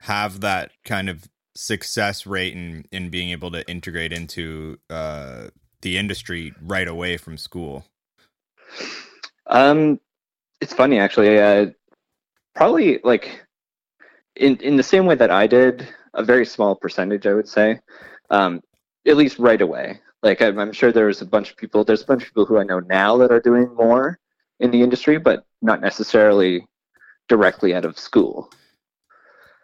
have 0.00 0.40
that 0.40 0.70
kind 0.84 1.08
of 1.08 1.28
success 1.54 2.26
rate 2.26 2.52
in 2.54 2.84
in 2.90 3.10
being 3.10 3.30
able 3.30 3.50
to 3.52 3.68
integrate 3.70 4.12
into 4.12 4.78
uh, 4.90 5.48
the 5.82 5.96
industry 5.98 6.52
right 6.60 6.88
away 6.88 7.16
from 7.16 7.36
school? 7.38 7.84
Um, 9.46 10.00
it's 10.60 10.72
funny 10.74 10.98
actually. 10.98 11.38
Uh, 11.38 11.66
probably 12.54 13.00
like 13.04 13.44
in 14.36 14.56
in 14.56 14.76
the 14.76 14.82
same 14.82 15.06
way 15.06 15.14
that 15.14 15.30
I 15.30 15.46
did, 15.46 15.86
a 16.14 16.24
very 16.24 16.46
small 16.46 16.74
percentage, 16.74 17.26
I 17.26 17.34
would 17.34 17.48
say. 17.48 17.80
Um, 18.30 18.62
at 19.06 19.16
least 19.16 19.38
right 19.38 19.60
away. 19.60 20.00
Like 20.22 20.40
I'm, 20.40 20.58
I'm 20.58 20.72
sure 20.72 20.90
there's 20.90 21.20
a 21.20 21.26
bunch 21.26 21.50
of 21.50 21.56
people. 21.58 21.84
There's 21.84 22.02
a 22.02 22.06
bunch 22.06 22.22
of 22.22 22.28
people 22.28 22.46
who 22.46 22.58
I 22.58 22.62
know 22.64 22.80
now 22.80 23.18
that 23.18 23.30
are 23.30 23.40
doing 23.40 23.72
more 23.74 24.18
in 24.60 24.70
the 24.70 24.80
industry, 24.82 25.18
but 25.18 25.44
not 25.64 25.80
necessarily 25.80 26.66
directly 27.28 27.74
out 27.74 27.84
of 27.86 27.98
school. 27.98 28.50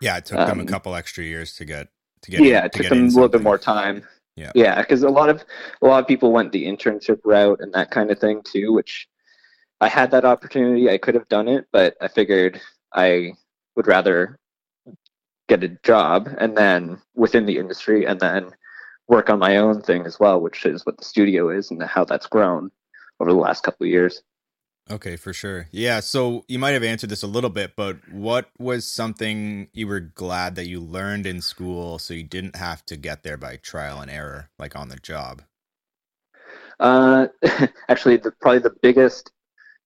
Yeah, 0.00 0.16
it 0.16 0.24
took 0.24 0.38
them 0.38 0.58
a 0.58 0.62
Um, 0.62 0.66
couple 0.66 0.94
extra 0.96 1.22
years 1.22 1.54
to 1.56 1.64
get 1.66 1.88
to 2.22 2.30
get. 2.30 2.40
yeah, 2.42 2.60
in- 2.60 2.64
it 2.66 2.72
to 2.72 2.78
took 2.78 2.82
get 2.84 2.88
them 2.90 3.04
a 3.04 3.08
little 3.10 3.28
bit 3.28 3.42
more 3.42 3.58
time. 3.58 4.02
Yeah. 4.36 4.52
yeah, 4.54 4.80
because 4.80 5.02
a 5.02 5.10
lot 5.10 5.28
of 5.28 5.44
a 5.82 5.86
lot 5.86 6.00
of 6.00 6.08
people 6.08 6.32
went 6.32 6.52
the 6.52 6.64
internship 6.64 7.20
route 7.24 7.60
and 7.60 7.72
that 7.74 7.90
kind 7.90 8.10
of 8.10 8.18
thing 8.18 8.40
too. 8.42 8.72
Which 8.72 9.06
I 9.82 9.88
had 9.88 10.10
that 10.12 10.24
opportunity. 10.24 10.88
I 10.88 10.96
could 10.96 11.14
have 11.14 11.28
done 11.28 11.48
it, 11.48 11.66
but 11.72 11.96
I 12.00 12.08
figured 12.08 12.60
I 12.94 13.34
would 13.76 13.86
rather 13.86 14.38
get 15.48 15.62
a 15.64 15.68
job 15.82 16.28
and 16.38 16.56
then 16.56 17.02
within 17.14 17.44
the 17.44 17.58
industry 17.58 18.06
and 18.06 18.18
then 18.20 18.52
work 19.08 19.28
on 19.28 19.38
my 19.38 19.56
own 19.58 19.82
thing 19.82 20.06
as 20.06 20.18
well, 20.20 20.40
which 20.40 20.64
is 20.64 20.86
what 20.86 20.96
the 20.96 21.04
studio 21.04 21.50
is 21.50 21.70
and 21.70 21.82
how 21.82 22.04
that's 22.04 22.26
grown 22.26 22.70
over 23.18 23.32
the 23.32 23.38
last 23.38 23.64
couple 23.64 23.84
of 23.84 23.90
years. 23.90 24.22
Okay, 24.90 25.14
for 25.14 25.32
sure. 25.32 25.68
Yeah, 25.70 26.00
so 26.00 26.44
you 26.48 26.58
might 26.58 26.72
have 26.72 26.82
answered 26.82 27.10
this 27.10 27.22
a 27.22 27.28
little 27.28 27.50
bit, 27.50 27.76
but 27.76 27.96
what 28.10 28.50
was 28.58 28.92
something 28.92 29.68
you 29.72 29.86
were 29.86 30.00
glad 30.00 30.56
that 30.56 30.66
you 30.66 30.80
learned 30.80 31.26
in 31.26 31.40
school 31.40 32.00
so 32.00 32.12
you 32.12 32.24
didn't 32.24 32.56
have 32.56 32.84
to 32.86 32.96
get 32.96 33.22
there 33.22 33.36
by 33.36 33.56
trial 33.56 34.00
and 34.00 34.10
error, 34.10 34.50
like 34.58 34.74
on 34.74 34.88
the 34.88 34.96
job? 34.96 35.42
Uh, 36.80 37.28
actually, 37.88 38.16
the, 38.16 38.32
probably 38.40 38.58
the 38.58 38.74
biggest 38.82 39.30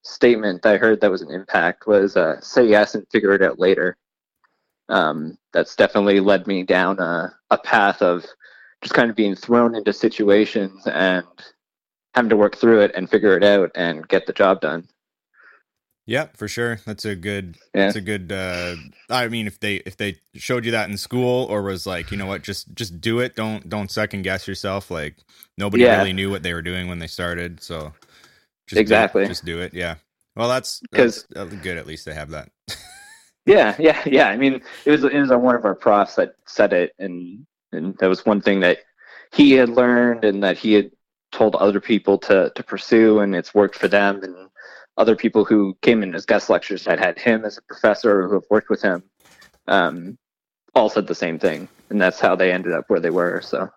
statement 0.02 0.64
I 0.64 0.78
heard 0.78 1.02
that 1.02 1.10
was 1.10 1.20
an 1.20 1.30
impact 1.30 1.86
was 1.86 2.16
uh, 2.16 2.40
say 2.40 2.66
yes 2.66 2.94
and 2.94 3.06
figure 3.12 3.32
it 3.32 3.42
out 3.42 3.58
later. 3.58 3.98
Um, 4.88 5.36
that's 5.52 5.76
definitely 5.76 6.20
led 6.20 6.46
me 6.46 6.62
down 6.62 6.98
a, 6.98 7.34
a 7.50 7.58
path 7.58 8.00
of 8.00 8.24
just 8.80 8.94
kind 8.94 9.10
of 9.10 9.16
being 9.16 9.34
thrown 9.34 9.74
into 9.74 9.92
situations 9.92 10.86
and 10.86 11.26
having 12.14 12.30
to 12.30 12.36
work 12.36 12.56
through 12.56 12.80
it 12.80 12.92
and 12.94 13.10
figure 13.10 13.36
it 13.36 13.44
out 13.44 13.70
and 13.74 14.08
get 14.08 14.26
the 14.26 14.32
job 14.32 14.60
done. 14.60 14.88
Yeah, 16.06 16.26
for 16.34 16.48
sure. 16.48 16.80
That's 16.84 17.04
a 17.04 17.14
good. 17.14 17.56
Yeah. 17.74 17.86
That's 17.86 17.96
a 17.96 18.00
good. 18.00 18.30
Uh, 18.30 18.76
I 19.08 19.28
mean, 19.28 19.46
if 19.46 19.60
they 19.60 19.76
if 19.76 19.96
they 19.96 20.16
showed 20.34 20.64
you 20.64 20.72
that 20.72 20.90
in 20.90 20.98
school, 20.98 21.46
or 21.46 21.62
was 21.62 21.86
like, 21.86 22.10
you 22.10 22.18
know 22.18 22.26
what, 22.26 22.42
just 22.42 22.74
just 22.74 23.00
do 23.00 23.20
it. 23.20 23.34
Don't 23.34 23.68
don't 23.68 23.90
second 23.90 24.22
guess 24.22 24.46
yourself. 24.46 24.90
Like 24.90 25.16
nobody 25.56 25.84
yeah. 25.84 25.96
really 25.96 26.12
knew 26.12 26.30
what 26.30 26.42
they 26.42 26.52
were 26.52 26.62
doing 26.62 26.88
when 26.88 26.98
they 26.98 27.06
started, 27.06 27.62
so 27.62 27.94
just 28.66 28.80
exactly 28.80 29.22
do 29.24 29.28
just 29.28 29.44
do 29.46 29.60
it. 29.60 29.72
Yeah. 29.72 29.96
Well, 30.36 30.48
that's 30.48 30.80
because 30.80 31.22
good. 31.22 31.78
At 31.78 31.86
least 31.86 32.04
they 32.04 32.14
have 32.14 32.30
that. 32.30 32.50
yeah, 33.46 33.74
yeah, 33.78 34.02
yeah. 34.06 34.28
I 34.28 34.36
mean, 34.36 34.60
it 34.84 34.90
was 34.90 35.04
it 35.04 35.18
was 35.18 35.30
one 35.30 35.54
of 35.54 35.64
our 35.64 35.74
profs 35.74 36.16
that 36.16 36.34
said 36.46 36.74
it, 36.74 36.92
and 36.98 37.46
and 37.72 37.96
that 37.98 38.08
was 38.08 38.26
one 38.26 38.42
thing 38.42 38.60
that 38.60 38.80
he 39.32 39.52
had 39.52 39.70
learned 39.70 40.24
and 40.24 40.42
that 40.42 40.58
he 40.58 40.74
had 40.74 40.90
told 41.32 41.56
other 41.56 41.80
people 41.80 42.18
to 42.18 42.52
to 42.54 42.62
pursue, 42.62 43.20
and 43.20 43.34
it's 43.34 43.54
worked 43.54 43.76
for 43.76 43.88
them 43.88 44.22
and 44.22 44.43
other 44.96 45.16
people 45.16 45.44
who 45.44 45.76
came 45.82 46.02
in 46.02 46.14
as 46.14 46.26
guest 46.26 46.48
lectures 46.48 46.84
that 46.84 46.98
had 46.98 47.18
him 47.18 47.44
as 47.44 47.58
a 47.58 47.62
professor 47.62 48.26
who 48.26 48.34
have 48.34 48.44
worked 48.50 48.68
with 48.68 48.82
him 48.82 49.02
um, 49.66 50.18
all 50.74 50.88
said 50.88 51.06
the 51.06 51.14
same 51.14 51.38
thing. 51.38 51.68
And 51.90 52.00
that's 52.00 52.20
how 52.20 52.36
they 52.36 52.52
ended 52.52 52.72
up 52.72 52.84
where 52.88 53.00
they 53.00 53.10
were 53.10 53.40
so. 53.40 53.70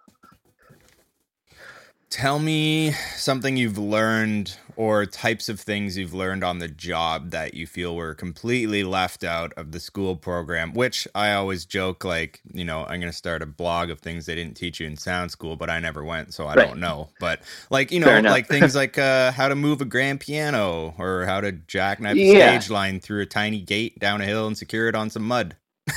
Tell 2.09 2.39
me 2.39 2.91
something 3.15 3.57
you've 3.57 3.77
learned 3.77 4.57
or 4.77 5.05
types 5.05 5.49
of 5.49 5.59
things 5.59 5.97
you've 5.97 6.13
learned 6.13 6.43
on 6.43 6.59
the 6.59 6.67
job 6.67 7.31
that 7.31 7.53
you 7.53 7.67
feel 7.67 7.95
were 7.95 8.13
completely 8.13 8.83
left 8.83 9.23
out 9.23 9.51
of 9.53 9.71
the 9.71 9.79
school 9.79 10.15
program 10.15 10.73
which 10.73 11.07
i 11.15 11.33
always 11.33 11.65
joke 11.65 12.05
like 12.05 12.41
you 12.53 12.63
know 12.63 12.85
i'm 12.85 12.99
going 12.99 13.11
to 13.11 13.17
start 13.17 13.41
a 13.41 13.45
blog 13.45 13.89
of 13.89 13.99
things 13.99 14.25
they 14.25 14.35
didn't 14.35 14.55
teach 14.55 14.79
you 14.79 14.87
in 14.87 14.95
sound 14.95 15.29
school 15.29 15.55
but 15.55 15.69
i 15.69 15.79
never 15.79 16.03
went 16.03 16.33
so 16.33 16.45
i 16.45 16.53
right. 16.53 16.67
don't 16.67 16.79
know. 16.79 17.09
But 17.19 17.41
like 17.69 17.91
you 17.91 17.99
know 17.99 18.19
like 18.21 18.47
things 18.47 18.75
like 18.75 18.97
uh, 18.97 19.31
how 19.31 19.47
to 19.47 19.55
move 19.55 19.81
a 19.81 19.85
grand 19.85 20.19
piano 20.19 20.93
or 20.97 21.25
how 21.25 21.41
to 21.41 21.51
jackknife 21.51 22.15
a 22.15 22.29
stage 22.29 22.69
line 22.69 22.99
through 22.99 23.21
a 23.21 23.25
tiny 23.25 23.61
gate 23.61 23.99
down 23.99 24.21
a 24.21 24.25
hill 24.25 24.47
and 24.47 24.57
secure 24.57 24.87
it 24.87 24.95
on 24.95 25.09
some 25.09 25.27
mud. 25.27 25.55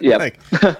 Yeah 0.00 0.16
like, 0.16 0.40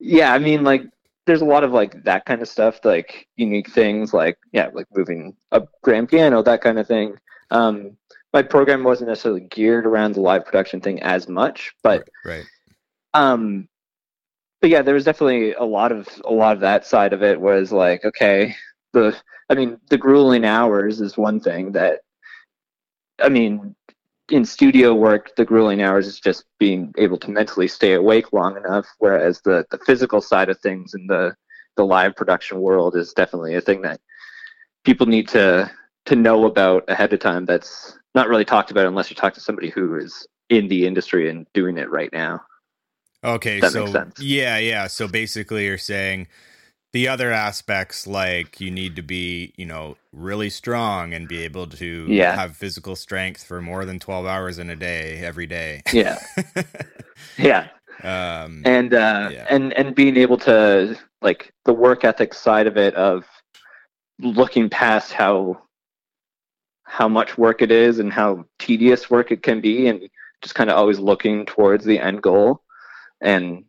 yeah 0.00 0.32
i 0.32 0.40
mean 0.40 0.64
like 0.64 0.82
there's 1.28 1.42
a 1.42 1.44
lot 1.44 1.62
of 1.62 1.72
like 1.72 2.04
that 2.04 2.24
kind 2.24 2.40
of 2.40 2.48
stuff, 2.48 2.80
like 2.84 3.28
unique 3.36 3.70
things, 3.70 4.14
like 4.14 4.38
yeah, 4.52 4.70
like 4.72 4.86
moving 4.96 5.36
a 5.52 5.62
grand 5.82 6.08
piano, 6.08 6.42
that 6.42 6.62
kind 6.62 6.78
of 6.78 6.88
thing. 6.88 7.16
Um, 7.50 7.98
my 8.32 8.42
program 8.42 8.82
wasn't 8.82 9.10
necessarily 9.10 9.42
geared 9.42 9.86
around 9.86 10.14
the 10.14 10.22
live 10.22 10.46
production 10.46 10.80
thing 10.80 11.02
as 11.02 11.28
much, 11.28 11.74
but 11.82 12.08
right. 12.24 12.44
Um, 13.12 13.68
but 14.62 14.70
yeah, 14.70 14.80
there 14.80 14.94
was 14.94 15.04
definitely 15.04 15.52
a 15.52 15.64
lot 15.64 15.92
of 15.92 16.08
a 16.24 16.32
lot 16.32 16.54
of 16.54 16.60
that 16.60 16.86
side 16.86 17.12
of 17.12 17.22
it 17.22 17.38
was 17.38 17.72
like 17.72 18.06
okay, 18.06 18.56
the 18.94 19.14
I 19.50 19.54
mean 19.54 19.78
the 19.90 19.98
grueling 19.98 20.46
hours 20.46 21.02
is 21.02 21.18
one 21.18 21.40
thing 21.40 21.72
that 21.72 22.00
I 23.22 23.28
mean 23.28 23.76
in 24.30 24.44
studio 24.44 24.94
work, 24.94 25.34
the 25.36 25.44
grueling 25.44 25.82
hours 25.82 26.06
is 26.06 26.20
just 26.20 26.44
being 26.58 26.92
able 26.98 27.18
to 27.18 27.30
mentally 27.30 27.68
stay 27.68 27.94
awake 27.94 28.32
long 28.32 28.56
enough, 28.56 28.86
whereas 28.98 29.40
the, 29.42 29.66
the 29.70 29.78
physical 29.78 30.20
side 30.20 30.48
of 30.48 30.58
things 30.60 30.94
in 30.94 31.06
the, 31.06 31.34
the 31.76 31.84
live 31.84 32.14
production 32.14 32.60
world 32.60 32.96
is 32.96 33.12
definitely 33.12 33.54
a 33.54 33.60
thing 33.60 33.82
that 33.82 34.00
people 34.84 35.06
need 35.06 35.28
to 35.28 35.70
to 36.06 36.16
know 36.16 36.46
about 36.46 36.84
ahead 36.88 37.12
of 37.12 37.20
time 37.20 37.44
that's 37.44 37.98
not 38.14 38.28
really 38.28 38.44
talked 38.44 38.70
about 38.70 38.86
unless 38.86 39.10
you 39.10 39.16
talk 39.16 39.34
to 39.34 39.40
somebody 39.40 39.68
who 39.68 39.96
is 39.96 40.26
in 40.48 40.66
the 40.68 40.86
industry 40.86 41.28
and 41.28 41.46
doing 41.52 41.76
it 41.76 41.90
right 41.90 42.10
now. 42.14 42.40
Okay, 43.22 43.60
that 43.60 43.72
so 43.72 44.06
yeah, 44.18 44.56
yeah. 44.56 44.86
So 44.86 45.06
basically 45.06 45.66
you're 45.66 45.76
saying 45.76 46.28
the 46.92 47.08
other 47.08 47.30
aspects 47.30 48.06
like 48.06 48.60
you 48.60 48.70
need 48.70 48.96
to 48.96 49.02
be 49.02 49.52
you 49.56 49.66
know 49.66 49.96
really 50.12 50.50
strong 50.50 51.12
and 51.12 51.28
be 51.28 51.42
able 51.42 51.66
to 51.66 52.06
yeah. 52.08 52.34
have 52.34 52.56
physical 52.56 52.96
strength 52.96 53.42
for 53.44 53.60
more 53.60 53.84
than 53.84 53.98
12 53.98 54.26
hours 54.26 54.58
in 54.58 54.70
a 54.70 54.76
day 54.76 55.18
every 55.18 55.46
day 55.46 55.82
yeah 55.92 56.18
yeah 57.38 57.68
um 58.02 58.62
and 58.64 58.94
uh 58.94 59.28
yeah. 59.32 59.46
and 59.50 59.72
and 59.74 59.94
being 59.94 60.16
able 60.16 60.38
to 60.38 60.96
like 61.20 61.52
the 61.64 61.72
work 61.72 62.04
ethic 62.04 62.32
side 62.32 62.66
of 62.66 62.76
it 62.76 62.94
of 62.94 63.24
looking 64.20 64.68
past 64.70 65.12
how 65.12 65.60
how 66.84 67.06
much 67.06 67.36
work 67.36 67.60
it 67.60 67.70
is 67.70 67.98
and 67.98 68.12
how 68.12 68.44
tedious 68.58 69.10
work 69.10 69.30
it 69.30 69.42
can 69.42 69.60
be 69.60 69.88
and 69.88 70.08
just 70.40 70.54
kind 70.54 70.70
of 70.70 70.76
always 70.76 70.98
looking 70.98 71.44
towards 71.44 71.84
the 71.84 71.98
end 71.98 72.22
goal 72.22 72.62
and 73.20 73.64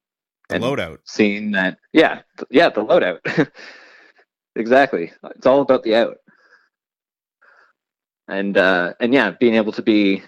and 0.50 0.64
loadout. 0.64 1.00
Seeing 1.06 1.52
that, 1.52 1.78
yeah, 1.94 2.22
yeah, 2.50 2.70
the 2.70 2.84
loadout. 2.84 3.50
exactly. 4.56 5.12
It's 5.36 5.46
all 5.46 5.62
about 5.62 5.84
the 5.84 5.96
out. 5.96 6.18
And 8.28 8.58
uh, 8.58 8.94
and 9.00 9.14
yeah, 9.14 9.32
being 9.40 9.56
able 9.56 9.72
to 9.74 9.82
be 9.82 10.24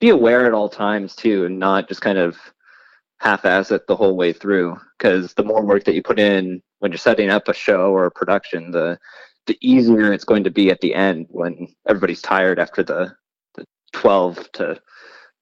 be 0.00 0.10
aware 0.10 0.46
at 0.46 0.54
all 0.54 0.68
times 0.68 1.14
too, 1.14 1.44
and 1.44 1.58
not 1.58 1.88
just 1.88 2.00
kind 2.00 2.18
of 2.18 2.36
half-ass 3.20 3.70
it 3.70 3.86
the 3.86 3.96
whole 3.96 4.16
way 4.16 4.32
through. 4.32 4.78
Because 4.96 5.34
the 5.34 5.44
more 5.44 5.64
work 5.64 5.84
that 5.84 5.94
you 5.94 6.02
put 6.02 6.18
in 6.18 6.62
when 6.78 6.90
you're 6.90 6.98
setting 6.98 7.30
up 7.30 7.48
a 7.48 7.54
show 7.54 7.92
or 7.92 8.06
a 8.06 8.10
production, 8.10 8.70
the 8.70 8.98
the 9.46 9.58
easier 9.60 10.12
it's 10.12 10.24
going 10.24 10.44
to 10.44 10.50
be 10.50 10.70
at 10.70 10.80
the 10.80 10.94
end 10.94 11.26
when 11.30 11.68
everybody's 11.88 12.22
tired 12.22 12.58
after 12.58 12.82
the 12.82 13.14
the 13.54 13.64
12 13.92 14.52
to 14.52 14.80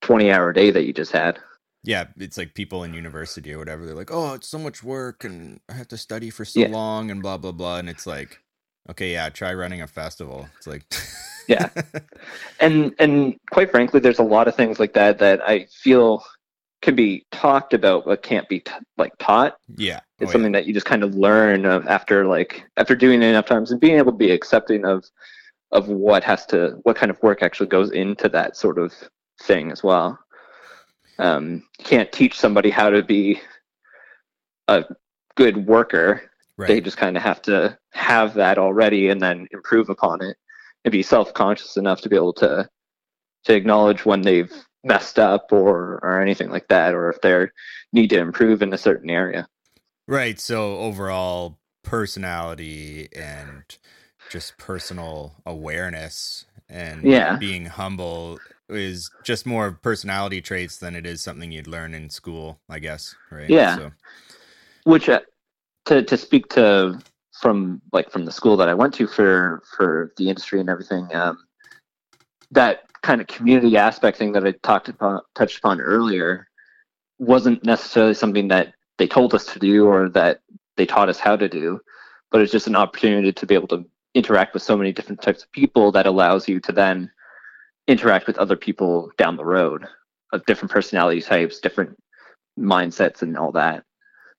20 0.00 0.30
hour 0.30 0.52
day 0.52 0.70
that 0.70 0.84
you 0.84 0.92
just 0.92 1.12
had 1.12 1.38
yeah, 1.87 2.07
it's 2.16 2.37
like 2.37 2.55
people 2.55 2.83
in 2.83 2.93
university 2.95 3.55
or 3.55 3.59
whatever. 3.59 3.87
They're 3.87 3.95
like, 3.95 4.11
"Oh, 4.12 4.35
it's 4.35 4.49
so 4.49 4.59
much 4.59 4.83
work, 4.83 5.23
and 5.23 5.61
I 5.69 5.75
have 5.75 5.87
to 5.88 5.97
study 5.97 6.31
for 6.31 6.45
so 6.45 6.61
yeah. 6.61 6.69
long, 6.69 7.11
and 7.12 7.23
blah 7.23 7.38
blah 7.38 7.52
blah." 7.52 7.78
And 7.78 7.88
it's 7.88 8.07
like, 8.07 8.40
okay, 8.90 9.12
yeah, 9.12 9.28
try 9.28 9.55
running 9.55 9.81
a 9.81 9.87
festival. 9.87 10.49
It's 10.57 10.66
like, 10.66 10.83
yeah, 11.49 11.69
and 12.61 12.93
and 12.99 13.38
quite 13.52 13.71
frankly, 13.71 14.00
there's 14.00 14.19
a 14.19 14.25
lot 14.25 14.49
of 14.49 14.57
things 14.57 14.81
like 14.81 14.95
that 14.95 15.19
that 15.21 15.49
I 15.49 15.66
feel 15.66 16.25
can 16.83 16.97
be 16.97 17.25
talked 17.31 17.73
about 17.73 18.05
but 18.05 18.23
can't 18.23 18.49
be 18.49 18.61
t- 18.61 18.73
like 18.99 19.16
taught. 19.19 19.57
Yeah, 19.76 20.00
it's 20.19 20.31
oh, 20.31 20.33
something 20.33 20.52
yeah. 20.52 20.61
that 20.61 20.66
you 20.66 20.75
just 20.75 20.87
kind 20.87 21.05
of 21.05 21.14
learn 21.14 21.66
after 21.66 22.26
like 22.26 22.64
after 22.76 22.97
doing 22.97 23.23
it 23.23 23.26
enough 23.26 23.47
times 23.47 23.71
and 23.71 23.81
being 23.81 23.97
able 23.97 24.11
to 24.11 24.19
be 24.19 24.33
accepting 24.33 24.85
of 24.85 25.05
of 25.71 25.87
what 25.87 26.25
has 26.25 26.47
to 26.47 26.81
what 26.83 26.97
kind 26.97 27.11
of 27.11 27.23
work 27.23 27.43
actually 27.43 27.69
goes 27.69 27.93
into 27.93 28.28
that 28.28 28.57
sort 28.57 28.78
of 28.78 28.93
thing 29.40 29.71
as 29.71 29.85
well 29.85 30.19
um, 31.18 31.62
can't 31.82 32.12
teach 32.12 32.38
somebody 32.38 32.70
how 32.70 32.90
to 32.90 33.02
be 33.02 33.40
a 34.68 34.85
good 35.37 35.66
worker. 35.66 36.30
Right. 36.58 36.68
They 36.68 36.80
just 36.80 36.96
kind 36.96 37.16
of 37.16 37.23
have 37.23 37.42
to 37.42 37.78
have 37.92 38.35
that 38.35 38.58
already 38.58 39.08
and 39.08 39.20
then 39.20 39.46
improve 39.50 39.90
upon 39.90 40.23
it 40.23 40.37
and 40.85 40.92
be 40.92 41.02
self-conscious 41.02 41.76
enough 41.76 42.00
to 42.02 42.08
be 42.08 42.16
able 42.16 42.32
to 42.35 42.68
to 43.44 43.54
acknowledge 43.54 44.04
when 44.04 44.23
they've 44.23 44.52
messed 44.82 45.18
up 45.18 45.52
or 45.52 45.99
or 46.02 46.20
anything 46.20 46.50
like 46.50 46.68
that 46.68 46.94
or 46.94 47.11
if 47.11 47.20
they 47.20 47.46
need 47.92 48.08
to 48.11 48.18
improve 48.18 48.62
in 48.62 48.73
a 48.73 48.78
certain 48.78 49.11
area. 49.11 49.46
Right. 50.08 50.40
So 50.40 50.78
overall 50.78 51.58
personality 51.82 53.08
and 53.14 53.64
just 54.30 54.56
personal 54.58 55.35
awareness 55.44 56.46
and 56.68 57.04
yeah. 57.04 57.37
being 57.37 57.66
humble 57.66 58.38
is 58.68 59.11
just 59.25 59.46
more 59.46 59.73
personality 59.73 60.40
traits 60.40 60.78
than 60.78 60.96
it 60.96 61.06
is 61.06 61.23
something 61.23 61.52
you'd 61.52 61.66
learn 61.66 61.94
in 61.94 62.11
school, 62.11 62.61
I 62.68 62.78
guess. 62.78 63.14
Right. 63.30 63.49
Yeah. 63.49 63.76
So. 63.76 63.92
Which, 64.85 65.08
uh, 65.08 65.20
to 65.87 66.02
to 66.02 66.16
speak 66.16 66.49
to 66.50 67.00
from 67.40 67.80
like 67.92 68.11
from 68.11 68.25
the 68.25 68.32
school 68.32 68.56
that 68.56 68.68
I 68.68 68.75
went 68.75 68.94
to 68.94 69.06
for 69.06 69.62
for 69.76 70.12
the 70.16 70.28
industry 70.28 70.61
and 70.61 70.68
everything, 70.68 71.08
um, 71.14 71.38
that 72.50 72.85
kind 73.02 73.20
of 73.20 73.26
community 73.26 73.76
aspect 73.76 74.18
thing 74.18 74.32
that 74.32 74.46
I 74.46 74.52
talked 74.62 74.88
about 74.88 75.26
touched 75.35 75.58
upon 75.58 75.80
earlier 75.80 76.49
wasn't 77.18 77.64
necessarily 77.64 78.14
something 78.14 78.49
that 78.49 78.75
they 78.99 79.06
told 79.06 79.35
us 79.35 79.46
to 79.46 79.58
do 79.58 79.87
or 79.87 80.08
that 80.11 80.40
they 80.76 80.87
taught 80.87 81.08
us 81.08 81.18
how 81.18 81.37
to 81.37 81.49
do, 81.49 81.80
but 82.30 82.40
it's 82.40 82.52
just 82.52 82.66
an 82.66 82.76
opportunity 82.76 83.32
to 83.32 83.46
be 83.46 83.54
able 83.54 83.68
to 83.68 83.85
interact 84.14 84.54
with 84.54 84.62
so 84.62 84.76
many 84.76 84.92
different 84.92 85.23
types 85.23 85.42
of 85.42 85.52
people 85.52 85.92
that 85.92 86.06
allows 86.06 86.49
you 86.49 86.58
to 86.61 86.73
then 86.73 87.11
interact 87.88 88.26
with 88.26 88.38
other 88.38 88.57
people 88.57 89.11
down 89.16 89.37
the 89.37 89.45
road 89.45 89.87
of 90.33 90.45
different 90.47 90.73
personality 90.73 91.23
types, 91.23 91.61
different 91.61 91.97
mindsets, 92.59 93.23
and 93.23 93.37
all 93.37 93.52
that. 93.52 93.85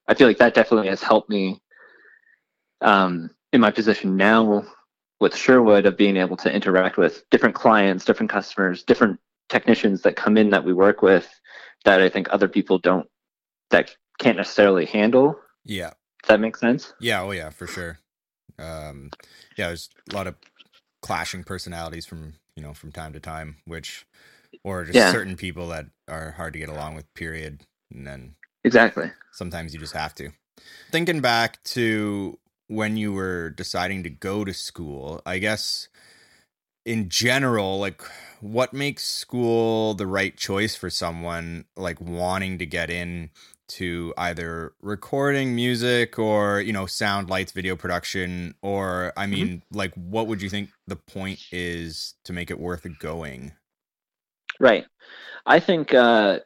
I 0.08 0.14
feel 0.14 0.28
like 0.28 0.38
that 0.38 0.54
definitely 0.54 0.90
has 0.90 1.02
helped 1.02 1.30
me 1.30 1.62
um, 2.82 3.30
in 3.52 3.62
my 3.62 3.72
position 3.72 4.18
now 4.18 4.66
with 5.20 5.36
Sherwood 5.36 5.86
of 5.86 5.98
being 5.98 6.18
able 6.18 6.38
to 6.38 6.54
interact 6.54 6.98
with 6.98 7.24
different 7.32 7.56
clients, 7.56 8.06
different 8.06 8.30
customers, 8.32 8.84
different 8.84 9.20
technicians 9.50 10.02
that 10.02 10.16
come 10.16 10.38
in 10.38 10.50
that 10.52 10.64
we 10.64 10.74
work 10.74 11.02
with 11.02 11.28
that 11.86 12.02
I 12.02 12.10
think 12.10 12.28
other 12.30 12.48
people 12.48 12.78
don't 12.78 13.08
that 13.70 13.96
can't 14.20 14.38
necessarily 14.38 14.86
handle. 14.86 15.40
Yeah. 15.64 15.92
Does 16.22 16.30
that 16.30 16.40
make 16.40 16.58
sense? 16.58 16.94
Yeah, 17.00 17.22
oh 17.22 17.32
yeah, 17.32 17.50
for 17.50 17.68
sure. 17.68 18.00
Um 18.60 19.10
yeah, 19.58 19.68
there's 19.68 19.90
a 20.12 20.16
lot 20.16 20.28
of 20.28 20.36
clashing 21.02 21.44
personalities 21.44 22.06
from, 22.06 22.34
you 22.58 22.64
know, 22.64 22.74
from 22.74 22.92
time 22.92 23.14
to 23.14 23.22
time, 23.22 23.58
which 23.66 24.06
or 24.64 24.84
just 24.84 24.98
Yeah. 24.98 25.12
certain 25.12 25.38
people 25.38 25.70
that 25.70 25.86
are 26.10 26.32
hard 26.32 26.54
to 26.54 26.60
get 26.60 26.70
along 26.70 26.96
with 26.96 27.14
period 27.14 27.62
and 27.94 28.06
then 28.06 28.36
Exactly. 28.66 29.12
sometimes 29.32 29.74
you 29.74 29.80
just 29.80 29.94
have 29.94 30.16
to. 30.16 30.32
Thinking 30.92 31.22
back 31.22 31.64
to 31.66 32.40
when 32.68 32.98
you 32.98 33.14
were 33.14 33.52
deciding 33.52 34.04
to 34.04 34.10
go 34.10 34.44
to 34.44 34.54
school, 34.54 35.22
I 35.26 35.38
guess 35.38 35.88
in 36.86 37.10
general, 37.10 37.80
like 37.80 38.02
what 38.42 38.74
makes 38.74 39.04
school 39.04 39.94
the 39.94 40.08
right 40.08 40.36
choice 40.36 40.76
for 40.76 40.90
someone 40.90 41.66
like 41.78 42.02
wanting 42.02 42.58
to 42.60 42.66
get 42.66 42.90
in 42.90 43.30
to 43.68 44.14
either 44.18 44.74
recording 44.82 45.56
music 45.56 46.18
or, 46.18 46.62
you 46.62 46.74
know, 46.74 46.86
sound 46.86 47.30
lights, 47.30 47.52
video 47.52 47.76
production, 47.76 48.56
or 48.62 49.14
I 49.18 49.28
mean, 49.28 49.64
like 49.72 49.94
what 49.96 50.28
would 50.28 50.42
you 50.42 50.50
think 50.50 50.70
the 50.88 50.96
point 50.96 51.40
is 51.52 52.16
to 52.24 52.34
make 52.34 52.50
it 52.50 52.60
worth 52.60 52.86
going? 53.00 53.54
Right. 54.60 54.86
I 55.46 55.60
think 55.60 55.94
uh, 55.94 56.40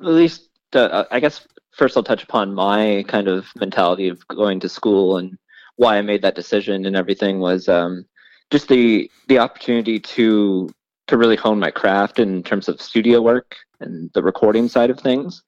at 0.00 0.06
least 0.06 0.48
uh, 0.74 1.04
I 1.10 1.20
guess 1.20 1.46
first 1.72 1.96
I'll 1.96 2.02
touch 2.02 2.22
upon 2.22 2.54
my 2.54 3.04
kind 3.08 3.28
of 3.28 3.46
mentality 3.56 4.08
of 4.08 4.26
going 4.28 4.60
to 4.60 4.68
school 4.68 5.16
and 5.16 5.38
why 5.76 5.96
I 5.96 6.02
made 6.02 6.22
that 6.22 6.34
decision 6.34 6.86
and 6.86 6.96
everything 6.96 7.40
was 7.40 7.68
um, 7.68 8.04
just 8.50 8.68
the 8.68 9.10
the 9.28 9.38
opportunity 9.38 9.98
to 9.98 10.68
to 11.08 11.16
really 11.16 11.36
hone 11.36 11.58
my 11.58 11.70
craft 11.70 12.18
in 12.18 12.42
terms 12.42 12.68
of 12.68 12.80
studio 12.80 13.20
work 13.20 13.56
and 13.80 14.10
the 14.14 14.22
recording 14.22 14.68
side 14.68 14.90
of 14.90 15.00
things. 15.00 15.42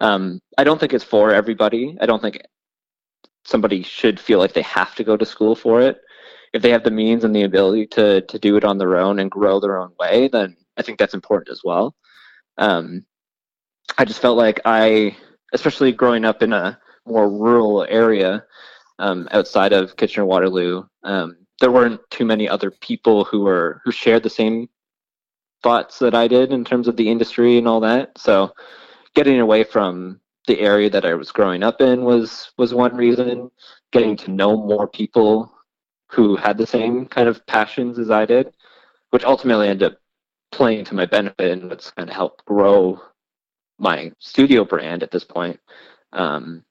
Um, 0.00 0.40
I 0.58 0.64
don't 0.64 0.78
think 0.78 0.92
it's 0.92 1.04
for 1.04 1.32
everybody. 1.32 1.96
I 2.00 2.06
don't 2.06 2.22
think 2.22 2.40
somebody 3.44 3.82
should 3.82 4.18
feel 4.18 4.38
like 4.38 4.52
they 4.52 4.62
have 4.62 4.94
to 4.96 5.04
go 5.04 5.16
to 5.16 5.26
school 5.26 5.54
for 5.54 5.80
it. 5.80 6.00
If 6.52 6.62
they 6.62 6.70
have 6.70 6.84
the 6.84 6.90
means 6.90 7.24
and 7.24 7.34
the 7.34 7.42
ability 7.42 7.86
to 7.88 8.22
to 8.22 8.38
do 8.38 8.56
it 8.56 8.64
on 8.64 8.78
their 8.78 8.96
own 8.96 9.20
and 9.20 9.30
grow 9.30 9.60
their 9.60 9.78
own 9.78 9.92
way, 9.98 10.28
then 10.28 10.56
I 10.76 10.82
think 10.82 10.98
that's 10.98 11.14
important 11.14 11.50
as 11.50 11.62
well. 11.64 11.94
Um, 12.58 13.04
I 13.98 14.04
just 14.04 14.20
felt 14.20 14.36
like 14.36 14.60
I, 14.64 15.16
especially 15.52 15.92
growing 15.92 16.24
up 16.24 16.42
in 16.42 16.52
a 16.52 16.78
more 17.06 17.28
rural 17.28 17.86
area 17.88 18.44
um, 18.98 19.28
outside 19.32 19.72
of 19.72 19.96
Kitchener 19.96 20.26
Waterloo, 20.26 20.84
um, 21.04 21.36
there 21.60 21.70
weren't 21.70 22.00
too 22.10 22.24
many 22.24 22.48
other 22.48 22.70
people 22.70 23.24
who 23.24 23.40
were 23.40 23.80
who 23.84 23.92
shared 23.92 24.22
the 24.22 24.30
same 24.30 24.68
thoughts 25.62 25.98
that 25.98 26.14
I 26.14 26.26
did 26.26 26.52
in 26.52 26.64
terms 26.64 26.88
of 26.88 26.96
the 26.96 27.10
industry 27.10 27.58
and 27.58 27.68
all 27.68 27.80
that. 27.80 28.16
So, 28.16 28.52
getting 29.14 29.40
away 29.40 29.64
from 29.64 30.20
the 30.46 30.60
area 30.60 30.90
that 30.90 31.04
I 31.04 31.14
was 31.14 31.32
growing 31.32 31.62
up 31.62 31.80
in 31.80 32.04
was 32.04 32.52
was 32.56 32.74
one 32.74 32.96
reason. 32.96 33.50
Getting 33.92 34.16
to 34.18 34.30
know 34.30 34.56
more 34.56 34.86
people 34.86 35.52
who 36.08 36.36
had 36.36 36.58
the 36.58 36.66
same 36.66 37.06
kind 37.06 37.28
of 37.28 37.44
passions 37.46 37.98
as 37.98 38.10
I 38.10 38.24
did, 38.24 38.52
which 39.10 39.24
ultimately 39.24 39.68
ended 39.68 39.92
up 39.92 39.98
playing 40.52 40.84
to 40.86 40.94
my 40.94 41.06
benefit 41.06 41.52
and 41.52 41.70
what's 41.70 41.90
kind 41.92 42.08
of 42.08 42.14
helped 42.14 42.44
grow 42.44 43.00
my 43.78 44.12
studio 44.18 44.64
brand 44.64 45.02
at 45.02 45.10
this 45.10 45.24
point. 45.24 45.58
Um, 46.12 46.64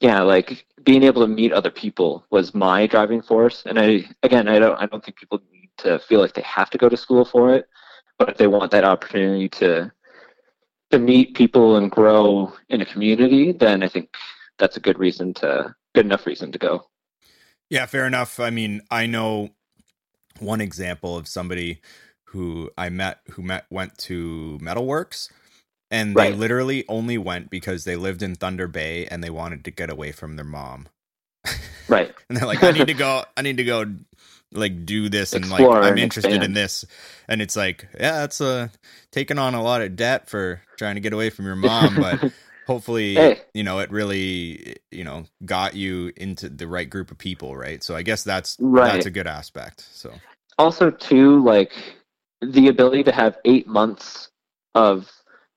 yeah, 0.00 0.22
like 0.22 0.66
being 0.82 1.02
able 1.02 1.22
to 1.22 1.28
meet 1.28 1.52
other 1.52 1.70
people 1.70 2.26
was 2.30 2.54
my 2.54 2.86
driving 2.86 3.22
force. 3.22 3.62
And 3.66 3.78
I, 3.78 4.04
again, 4.22 4.48
I 4.48 4.58
don't, 4.58 4.80
I 4.80 4.86
don't 4.86 5.04
think 5.04 5.16
people 5.16 5.40
need 5.52 5.70
to 5.78 5.98
feel 5.98 6.20
like 6.20 6.34
they 6.34 6.42
have 6.42 6.70
to 6.70 6.78
go 6.78 6.88
to 6.88 6.96
school 6.96 7.24
for 7.24 7.54
it, 7.54 7.68
but 8.18 8.30
if 8.30 8.36
they 8.36 8.46
want 8.46 8.70
that 8.72 8.84
opportunity 8.84 9.48
to, 9.50 9.92
to 10.94 11.00
meet 11.00 11.34
people 11.34 11.76
and 11.76 11.90
grow 11.90 12.52
in 12.68 12.80
a 12.80 12.86
community, 12.86 13.52
then 13.52 13.82
I 13.82 13.88
think 13.88 14.14
that's 14.58 14.76
a 14.76 14.80
good 14.80 14.98
reason 14.98 15.34
to, 15.34 15.74
good 15.94 16.06
enough 16.06 16.26
reason 16.26 16.52
to 16.52 16.58
go. 16.58 16.86
Yeah, 17.70 17.86
fair 17.86 18.06
enough. 18.06 18.38
I 18.40 18.50
mean, 18.50 18.82
I 18.90 19.06
know 19.06 19.50
one 20.40 20.60
example 20.60 21.16
of 21.16 21.28
somebody 21.28 21.80
who 22.26 22.70
I 22.76 22.88
met 22.90 23.20
who 23.32 23.42
met 23.42 23.66
went 23.70 23.98
to 23.98 24.58
Metalworks 24.62 25.30
and 25.90 26.18
they 26.18 26.30
Right. 26.30 26.34
literally 26.34 26.84
only 26.88 27.18
went 27.18 27.50
because 27.50 27.84
they 27.84 27.96
lived 27.96 28.22
in 28.22 28.34
Thunder 28.34 28.68
Bay 28.68 29.06
and 29.06 29.22
they 29.22 29.30
wanted 29.30 29.64
to 29.64 29.70
get 29.70 29.90
away 29.90 30.12
from 30.12 30.36
their 30.36 30.44
mom. 30.44 30.88
Right. 31.88 32.14
And 32.28 32.38
they're 32.38 32.46
like, 32.46 32.62
I 32.64 32.72
need 32.72 32.88
to 32.88 32.94
go 32.94 33.24
I 33.36 33.42
need 33.42 33.58
to 33.58 33.64
go 33.64 33.84
like 34.52 34.86
do 34.86 35.08
this 35.08 35.32
and 35.32 35.50
like 35.50 35.68
I'm 35.68 35.98
interested 35.98 36.42
in 36.42 36.52
this. 36.54 36.84
And 37.28 37.42
it's 37.42 37.56
like, 37.56 37.88
yeah, 37.94 38.20
that's 38.20 38.40
uh 38.40 38.68
taking 39.10 39.38
on 39.38 39.54
a 39.54 39.62
lot 39.62 39.82
of 39.82 39.96
debt 39.96 40.28
for 40.28 40.62
trying 40.76 40.94
to 40.94 41.00
get 41.00 41.12
away 41.12 41.30
from 41.30 41.46
your 41.46 41.56
mom, 41.68 41.96
but 41.96 42.18
hopefully 42.66 43.14
Hey. 43.14 43.40
you 43.52 43.62
know 43.62 43.78
it 43.80 43.90
really 43.90 44.76
you 44.90 45.04
know 45.04 45.24
got 45.44 45.74
you 45.74 46.12
into 46.16 46.48
the 46.48 46.66
right 46.66 46.88
group 46.88 47.10
of 47.10 47.18
people 47.18 47.54
right 47.56 47.82
so 47.82 47.94
i 47.94 48.02
guess 48.02 48.24
that's 48.24 48.56
Right. 48.58 48.90
that's 48.92 49.04
a 49.06 49.10
good 49.10 49.26
aspect 49.26 49.86
so 49.92 50.12
also 50.58 50.90
too 50.90 51.42
like 51.44 51.72
the 52.40 52.68
ability 52.68 53.02
to 53.04 53.12
have 53.12 53.36
eight 53.44 53.66
months 53.66 54.30
of 54.74 55.10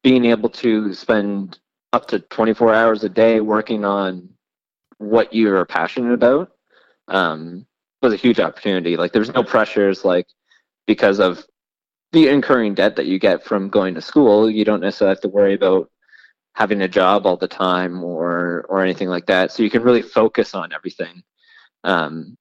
being 0.04 0.26
able 0.26 0.50
to 0.50 0.94
spend 0.94 1.60
up 1.94 2.08
to 2.08 2.20
24 2.20 2.74
hours 2.74 3.04
a 3.06 3.10
day 3.10 3.40
working 3.40 3.86
on 3.86 4.30
what 4.98 5.34
you're 5.34 5.64
passionate 5.66 6.14
about 6.14 6.52
um, 7.08 7.66
was 8.02 8.14
a 8.14 8.18
huge 8.18 8.40
opportunity. 8.40 8.98
Like 8.98 9.12
there's 9.12 9.34
no 9.34 9.44
pressures 9.44 10.06
like 10.06 10.28
because 10.86 11.20
of 11.20 11.46
the 12.12 12.28
incurring 12.30 12.74
debt 12.76 12.96
that 12.96 13.08
you 13.08 13.20
get 13.20 13.44
from 13.44 13.70
going 13.70 13.96
to 13.96 14.02
school. 14.02 14.50
You 14.50 14.66
don't 14.66 14.82
necessarily 14.82 15.16
have 15.16 15.22
to 15.22 15.30
worry 15.30 15.54
about 15.54 15.90
having 16.54 16.82
a 16.82 16.88
job 16.88 17.26
all 17.26 17.38
the 17.38 17.48
time 17.48 18.04
or 18.04 18.66
or 18.70 18.84
anything 18.84 19.10
like 19.10 19.26
that. 19.28 19.52
So 19.52 19.64
you 19.64 19.70
can 19.70 19.84
really 19.84 20.02
focus 20.02 20.56
on 20.56 20.74
everything. 20.74 21.24
Um, 21.84 22.38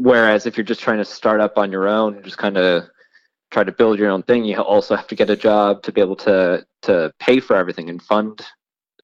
Whereas 0.00 0.46
if 0.46 0.56
you're 0.56 0.64
just 0.64 0.80
trying 0.80 0.96
to 0.96 1.04
start 1.04 1.42
up 1.42 1.58
on 1.58 1.70
your 1.70 1.86
own 1.86 2.22
just 2.22 2.38
kind 2.38 2.56
of 2.56 2.84
try 3.50 3.64
to 3.64 3.70
build 3.70 3.98
your 3.98 4.08
own 4.08 4.22
thing, 4.22 4.44
you 4.46 4.56
also 4.56 4.96
have 4.96 5.08
to 5.08 5.14
get 5.14 5.28
a 5.28 5.36
job 5.36 5.82
to 5.82 5.92
be 5.92 6.00
able 6.00 6.16
to 6.16 6.64
to 6.82 7.12
pay 7.20 7.38
for 7.38 7.54
everything 7.54 7.90
and 7.90 8.00
fund 8.00 8.40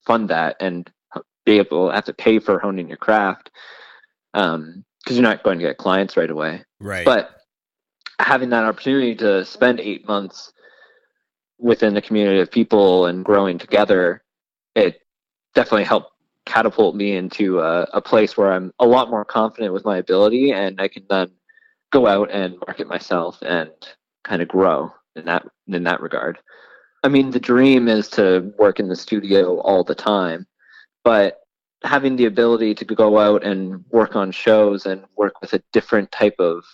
fund 0.07 0.31
that 0.31 0.57
and 0.59 0.90
be 1.44 1.59
able 1.59 1.90
have 1.90 2.07
to 2.07 2.14
pay 2.14 2.38
for 2.38 2.59
honing 2.59 2.88
your 2.88 2.96
craft 2.96 3.51
because 5.07 5.16
you're 5.16 5.23
not 5.23 5.45
going 5.45 5.57
to 5.57 5.64
get 5.64 5.79
clients 5.79 6.16
right 6.16 6.31
away. 6.31 6.64
right 6.81 7.05
But 7.05 7.31
having 8.19 8.51
that 8.51 8.64
opportunity 8.64 9.14
to 9.16 9.45
spend 9.45 9.79
eight 9.79 10.07
months 10.09 10.53
within 11.61 11.97
a 11.97 12.03
community 12.03 12.40
of 12.40 12.51
people 12.51 13.07
and 13.07 13.25
growing 13.25 13.57
together, 13.57 14.25
it 14.75 15.01
definitely 15.55 15.85
helped 15.85 16.11
catapult 16.45 16.97
me 16.97 17.16
into 17.16 17.61
a, 17.61 17.83
a 17.92 18.01
place 18.01 18.37
where 18.37 18.53
I'm 18.53 18.73
a 18.81 18.87
lot 18.87 19.09
more 19.09 19.25
confident 19.25 19.73
with 19.73 19.85
my 19.85 19.99
ability 19.99 20.51
and 20.51 20.81
I 20.81 20.88
can 20.88 21.05
then 21.09 21.31
go 21.92 22.09
out 22.09 22.33
and 22.33 22.59
market 22.66 22.88
myself 22.88 23.40
and 23.42 23.71
kind 24.25 24.42
of 24.42 24.49
grow 24.49 24.92
in 25.14 25.25
that 25.27 25.47
in 25.69 25.85
that 25.85 26.01
regard. 26.01 26.40
I 27.05 27.09
mean, 27.09 27.31
the 27.31 27.38
dream 27.38 27.87
is 27.87 28.09
to 28.11 28.53
work 28.59 28.81
in 28.81 28.88
the 28.88 28.97
studio 28.97 29.61
all 29.61 29.85
the 29.85 29.95
time, 29.95 30.49
but 31.05 31.46
having 31.85 32.17
the 32.17 32.27
ability 32.27 32.75
to 32.75 32.85
go 32.85 33.19
out 33.19 33.45
and 33.45 33.85
work 33.91 34.17
on 34.17 34.33
shows 34.33 34.87
and 34.87 35.05
work 35.17 35.41
with 35.41 35.53
a 35.53 35.62
different 35.73 36.11
type 36.11 36.35
of 36.39 36.65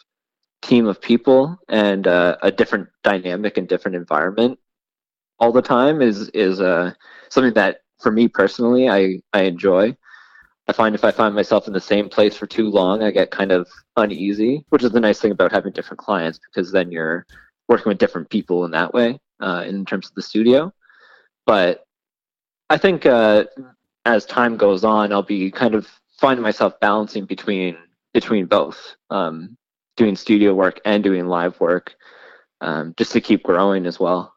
team 0.62 0.87
of 0.87 1.01
people 1.01 1.59
and 1.69 2.07
uh, 2.07 2.37
a 2.43 2.51
different 2.51 2.88
dynamic 3.03 3.57
and 3.57 3.69
different 3.69 3.97
environment 3.97 4.59
all 5.43 5.51
the 5.53 5.61
time 5.61 6.01
is 6.01 6.29
is 6.31 6.61
uh, 6.61 6.93
something 7.29 7.53
that 7.55 7.79
for 8.01 8.12
me 8.12 8.29
personally 8.29 8.88
I, 8.88 9.21
I 9.33 9.43
enjoy. 9.43 9.97
I 10.69 10.73
find 10.73 10.95
if 10.95 11.05
I 11.05 11.11
find 11.11 11.35
myself 11.35 11.67
in 11.67 11.73
the 11.73 11.81
same 11.81 12.09
place 12.09 12.37
for 12.37 12.47
too 12.47 12.71
long, 12.71 13.03
I 13.03 13.11
get 13.11 13.33
kind 13.33 13.51
of 13.51 13.69
uneasy, 13.97 14.65
which 14.69 14.85
is 14.85 14.93
the 14.93 15.01
nice 15.01 15.21
thing 15.21 15.33
about 15.33 15.51
having 15.51 15.73
different 15.73 15.99
clients 15.99 16.38
because 16.38 16.71
then 16.71 16.93
you're 16.93 17.27
working 17.69 17.91
with 17.91 17.99
different 17.99 18.31
people 18.31 18.65
in 18.65 18.71
that 18.71 18.95
way 18.95 19.19
uh, 19.41 19.65
in 19.67 19.85
terms 19.85 20.07
of 20.07 20.15
the 20.15 20.23
studio. 20.23 20.73
But 21.45 21.85
I 22.71 22.79
think 22.79 23.05
uh, 23.05 23.45
as 24.05 24.27
time 24.27 24.57
goes 24.57 24.85
on, 24.85 25.12
I'll 25.12 25.23
be 25.23 25.51
kind 25.51 25.75
of 25.75 25.88
finding 26.19 26.43
myself 26.43 26.79
balancing 26.81 27.25
between 27.27 27.77
between 28.15 28.47
both, 28.47 28.97
um, 29.11 29.57
doing 29.97 30.17
studio 30.17 30.55
work 30.55 30.81
and 30.85 31.03
doing 31.03 31.27
live 31.27 31.59
work, 31.61 31.95
um, 32.61 32.95
just 32.99 33.12
to 33.12 33.21
keep 33.21 33.43
growing 33.43 33.87
as 33.87 33.99
well. 33.99 34.35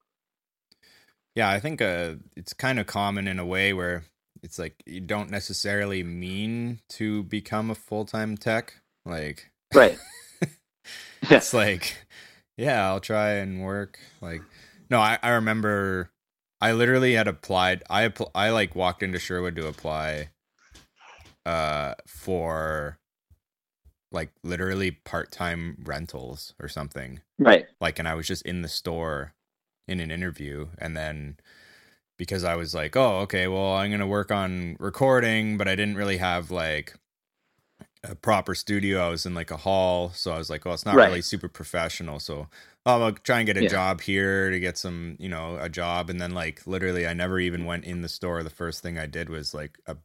yeah 1.36 1.50
i 1.50 1.60
think 1.60 1.82
uh 1.82 2.16
it's 2.36 2.54
kind 2.54 2.80
of 2.80 2.88
common 2.88 3.28
in 3.28 3.40
a 3.40 3.46
way 3.46 3.74
where 3.74 4.06
it's 4.44 4.58
like 4.60 4.82
you 4.86 5.02
don't 5.02 5.30
necessarily 5.30 6.04
mean 6.04 6.80
to 6.90 7.24
become 7.24 7.70
a 7.70 7.76
full-time 7.76 8.38
tech 8.38 8.76
like 9.06 9.52
Right. 9.74 9.98
It's 11.30 11.54
like 11.54 11.98
yeah 12.58 12.88
i'll 12.88 13.00
try 13.02 13.32
and 13.34 13.62
work 13.64 14.00
like 14.22 14.42
no 14.90 15.00
i, 15.00 15.18
I 15.22 15.30
remember 15.32 16.12
i 16.62 16.72
literally 16.72 17.14
had 17.14 17.28
applied 17.28 17.84
i 17.90 18.08
appl- 18.08 18.32
i 18.36 18.50
like 18.50 18.76
walked 18.76 19.04
into 19.04 19.20
sherwood 19.20 19.56
to 19.56 19.68
apply 19.68 20.30
uh 21.46 21.94
for 22.08 22.98
like 24.16 24.32
literally 24.44 24.92
part-time 24.92 25.78
rentals 25.84 26.56
or 26.60 26.68
something. 26.68 27.20
Right. 27.38 27.66
Like 27.80 28.00
and 28.00 28.08
I 28.08 28.16
was 28.16 28.26
just 28.26 28.44
in 28.44 28.62
the 28.64 28.68
store 28.68 29.34
in 29.88 30.00
an 30.00 30.10
interview 30.10 30.70
and 30.80 30.98
then 30.98 31.38
because 32.18 32.46
I 32.46 32.56
was 32.56 32.74
like, 32.74 32.96
"Oh, 32.96 33.20
okay, 33.20 33.48
well, 33.48 33.74
I'm 33.74 33.90
going 33.90 34.00
to 34.00 34.08
work 34.08 34.32
on 34.32 34.78
recording, 34.80 35.58
but 35.58 35.68
I 35.68 35.76
didn't 35.76 35.98
really 35.98 36.18
have 36.18 36.50
like 36.50 36.96
a 38.10 38.16
proper 38.16 38.56
studio. 38.56 39.06
I 39.06 39.10
was 39.10 39.26
in 39.26 39.34
like 39.36 39.52
a 39.52 39.58
hall, 39.58 40.12
so 40.12 40.32
I 40.34 40.38
was 40.38 40.50
like, 40.50 40.66
"Well, 40.66 40.74
it's 40.74 40.86
not 40.86 41.00
Right. 41.00 41.02
really 41.02 41.22
super 41.22 41.48
professional." 41.50 42.20
So 42.20 42.48
oh, 42.86 43.02
I'll 43.04 43.12
try 43.14 43.40
and 43.40 43.48
get 43.48 43.58
a 43.58 43.64
Yeah. 43.64 43.70
job 43.70 44.02
here 44.02 44.50
to 44.52 44.60
get 44.60 44.78
some, 44.78 45.18
you 45.20 45.30
know, 45.30 45.58
a 45.60 45.70
job, 45.70 46.10
and 46.10 46.22
then 46.22 46.34
like 46.34 46.66
literally, 46.68 47.08
I 47.08 47.14
never 47.14 47.40
even 47.40 47.66
went 47.66 47.86
in 47.86 48.02
the 48.02 48.10
store. 48.10 48.44
The 48.44 48.50
first 48.50 48.82
thing 48.84 48.98
I 49.00 49.08
did 49.08 49.30
was 49.30 49.54
like 49.54 49.80
a 49.88 49.98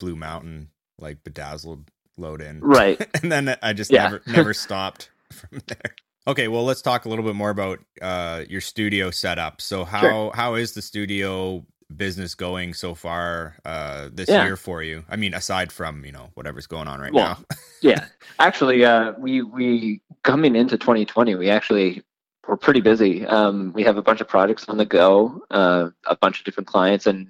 Blue 0.00 0.16
Mountain, 0.16 0.70
like 0.98 1.24
bedazzled 1.24 1.90
load 2.18 2.40
in, 2.42 2.64
Right. 2.64 3.00
and 3.22 3.30
then 3.32 3.56
I 3.62 3.72
just 3.72 3.92
Yeah. 3.92 3.96
never 3.96 4.22
never 4.26 4.54
stopped 4.54 5.10
from 5.32 5.60
there. 5.66 5.96
Okay, 6.28 6.48
well, 6.48 6.64
let's 6.64 6.82
talk 6.82 7.04
a 7.06 7.08
little 7.08 7.24
bit 7.24 7.34
more 7.34 7.50
about 7.50 7.80
uh, 8.02 8.44
your 8.48 8.60
studio 8.60 9.10
setup. 9.10 9.60
So, 9.60 9.84
how 9.84 10.30
Sure. 10.30 10.34
how 10.34 10.54
is 10.54 10.72
the 10.74 10.82
studio 10.82 11.66
business 11.96 12.34
going 12.34 12.74
so 12.74 12.94
far 12.94 13.56
uh, 13.64 14.08
this 14.12 14.28
Yeah. 14.28 14.44
year 14.44 14.56
for 14.56 14.82
you? 14.82 15.04
I 15.08 15.16
mean, 15.16 15.34
aside 15.34 15.72
from 15.72 16.04
you 16.04 16.12
know 16.12 16.30
whatever's 16.34 16.66
going 16.66 16.88
on 16.88 17.00
right 17.00 17.12
Well, 17.12 17.38
now. 17.50 17.56
yeah. 17.82 18.06
Actually, 18.38 18.84
uh, 18.84 19.12
we 19.18 19.42
we 19.42 20.02
coming 20.22 20.56
into 20.56 20.76
2020, 20.78 21.34
we 21.34 21.50
actually 21.50 22.02
we're 22.48 22.56
pretty 22.56 22.80
busy. 22.80 23.26
Um, 23.26 23.72
we 23.74 23.82
have 23.84 23.96
a 23.96 24.02
bunch 24.02 24.20
of 24.20 24.28
projects 24.28 24.68
on 24.68 24.76
the 24.76 24.84
go, 24.86 25.42
uh, 25.50 25.90
a 26.06 26.16
bunch 26.16 26.38
of 26.40 26.44
different 26.44 26.66
clients, 26.66 27.06
and 27.06 27.28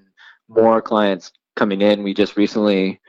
more 0.49 0.81
clients 0.81 1.33
coming 1.57 1.83
in. 1.83 2.03
We 2.03 2.15
just 2.15 2.37
recently 2.37 3.01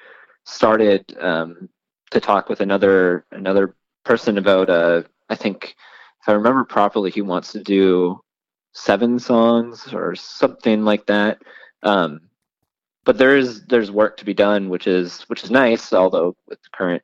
started 0.46 1.16
um, 1.20 1.70
to 2.12 2.20
talk 2.20 2.50
with 2.50 2.62
another 2.62 3.26
another 3.32 3.76
person 4.04 4.38
about. 4.38 4.70
Uh, 4.70 5.04
I 5.30 5.36
think 5.36 5.76
if 6.22 6.28
I 6.30 6.34
remember 6.34 6.64
properly, 6.66 7.12
he 7.12 7.22
wants 7.22 7.52
to 7.54 7.64
do 7.64 8.22
seven 8.74 9.20
songs 9.20 9.94
or 9.94 10.16
something 10.16 10.84
like 10.84 11.06
that. 11.08 11.42
Um, 11.84 12.22
but 13.04 13.18
there 13.18 13.38
is 13.38 13.66
there's 13.66 13.92
work 13.92 14.18
to 14.18 14.26
be 14.26 14.34
done, 14.34 14.70
which 14.70 14.88
is 14.88 15.24
which 15.24 15.44
is 15.44 15.52
nice. 15.52 15.94
Although 15.94 16.36
with 16.48 16.62
the 16.62 16.70
current 16.74 17.04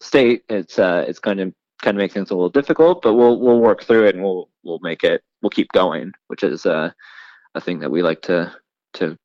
state, 0.00 0.44
it's 0.48 0.78
uh, 0.78 1.04
it's 1.08 1.18
going 1.18 1.38
to 1.38 1.54
kind 1.82 1.96
of 1.96 2.00
make 2.00 2.12
things 2.12 2.30
a 2.30 2.34
little 2.34 2.50
difficult. 2.50 3.02
But 3.02 3.14
we'll 3.14 3.40
we'll 3.40 3.60
work 3.60 3.84
through 3.84 4.06
it 4.06 4.14
and 4.14 4.22
we'll 4.22 4.48
we'll 4.62 4.80
make 4.82 5.02
it. 5.02 5.22
We'll 5.42 5.50
keep 5.50 5.72
going, 5.72 6.12
which 6.26 6.42
is 6.42 6.66
uh, 6.66 6.90
a 7.54 7.60
thing 7.60 7.80
that 7.80 7.90
we 7.90 8.02
like 8.02 8.22
to 8.22 8.54
to 8.94 9.16